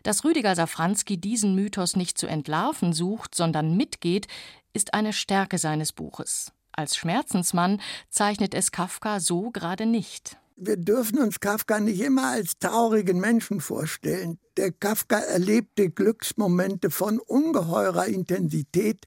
Dass 0.02 0.26
Rüdiger 0.26 0.56
Safranski 0.56 1.18
diesen 1.18 1.54
Mythos 1.54 1.96
nicht 1.96 2.18
zu 2.18 2.26
entlarven 2.26 2.94
sucht, 2.94 3.36
sondern 3.36 3.78
mitgeht, 3.78 4.28
ist 4.74 4.96
eine 4.96 5.14
Stärke 5.14 5.60
seines 5.60 5.94
Buches. 5.94 6.52
Als 6.72 6.98
Schmerzensmann 6.98 7.80
zeichnet 8.10 8.56
es 8.56 8.72
Kafka 8.72 9.20
so 9.20 9.52
gerade 9.52 9.86
nicht 9.86 10.40
wir 10.60 10.78
dürfen 10.78 11.20
uns 11.20 11.40
Kafka 11.40 11.80
nicht 11.80 12.02
immer 12.02 12.32
als 12.32 12.58
traurigen 12.60 13.20
Menschen 13.20 13.62
vorstellen. 13.62 14.40
Der 14.58 14.72
Kafka 14.72 15.18
erlebte 15.20 15.90
Glücksmomente 15.90 16.92
von 16.92 17.20
ungeheurer 17.20 18.08
Intensität 18.08 19.06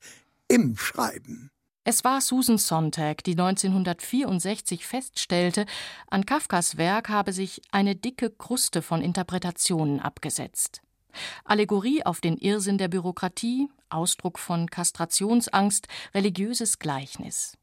im 0.48 0.76
Schreiben. 0.76 1.50
Es 1.84 2.04
war 2.04 2.20
Susan 2.20 2.58
Sontag, 2.58 3.24
die 3.24 3.32
1964 3.32 4.86
feststellte, 4.86 5.66
an 6.08 6.24
Kafkas 6.24 6.76
Werk 6.76 7.08
habe 7.08 7.32
sich 7.32 7.60
eine 7.72 7.96
dicke 7.96 8.30
Kruste 8.30 8.82
von 8.82 9.02
Interpretationen 9.02 9.98
abgesetzt. 9.98 10.80
Allegorie 11.44 12.04
auf 12.04 12.20
den 12.20 12.36
Irrsinn 12.36 12.78
der 12.78 12.88
Bürokratie, 12.88 13.68
Ausdruck 13.90 14.38
von 14.38 14.70
Kastrationsangst, 14.70 15.88
religiöses 16.14 16.78
Gleichnis. 16.78 17.58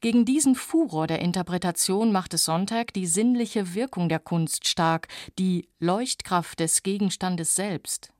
Gegen 0.00 0.24
diesen 0.24 0.54
Furor 0.54 1.06
der 1.06 1.20
Interpretation 1.20 2.12
machte 2.12 2.38
Sonntag 2.38 2.92
die 2.92 3.06
sinnliche 3.06 3.74
Wirkung 3.74 4.08
der 4.08 4.18
Kunst 4.18 4.68
stark, 4.68 5.08
die 5.38 5.68
Leuchtkraft 5.80 6.60
des 6.60 6.82
Gegenstandes 6.82 7.54
selbst. 7.54 8.12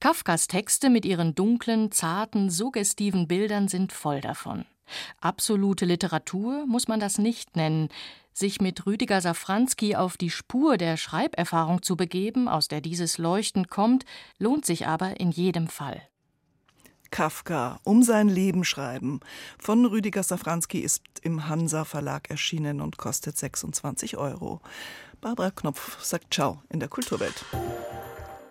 Kafkas 0.00 0.48
Texte 0.48 0.90
mit 0.90 1.04
ihren 1.04 1.34
dunklen, 1.34 1.90
zarten, 1.90 2.50
suggestiven 2.50 3.26
Bildern 3.26 3.68
sind 3.68 3.92
voll 3.92 4.20
davon. 4.20 4.66
Absolute 5.20 5.86
Literatur 5.86 6.66
muss 6.66 6.88
man 6.88 7.00
das 7.00 7.18
nicht 7.18 7.56
nennen. 7.56 7.88
Sich 8.32 8.60
mit 8.60 8.84
Rüdiger 8.84 9.20
Safranski 9.20 9.96
auf 9.96 10.16
die 10.16 10.30
Spur 10.30 10.76
der 10.76 10.96
Schreiberfahrung 10.96 11.82
zu 11.82 11.96
begeben, 11.96 12.48
aus 12.48 12.68
der 12.68 12.80
dieses 12.80 13.16
Leuchten 13.16 13.68
kommt, 13.68 14.04
lohnt 14.38 14.66
sich 14.66 14.86
aber 14.86 15.20
in 15.20 15.30
jedem 15.30 15.68
Fall. 15.68 16.02
Kafka 17.14 17.78
um 17.84 18.02
sein 18.02 18.28
Leben 18.28 18.64
schreiben 18.64 19.20
von 19.60 19.86
Rüdiger 19.86 20.24
Safranski 20.24 20.80
ist 20.80 21.04
im 21.22 21.48
Hansa 21.48 21.84
Verlag 21.84 22.28
erschienen 22.28 22.80
und 22.80 22.96
kostet 22.96 23.38
26 23.38 24.16
Euro. 24.16 24.60
Barbara 25.20 25.52
Knopf 25.52 26.02
sagt 26.02 26.34
Ciao 26.34 26.60
in 26.70 26.80
der 26.80 26.88
Kulturwelt. 26.88 27.44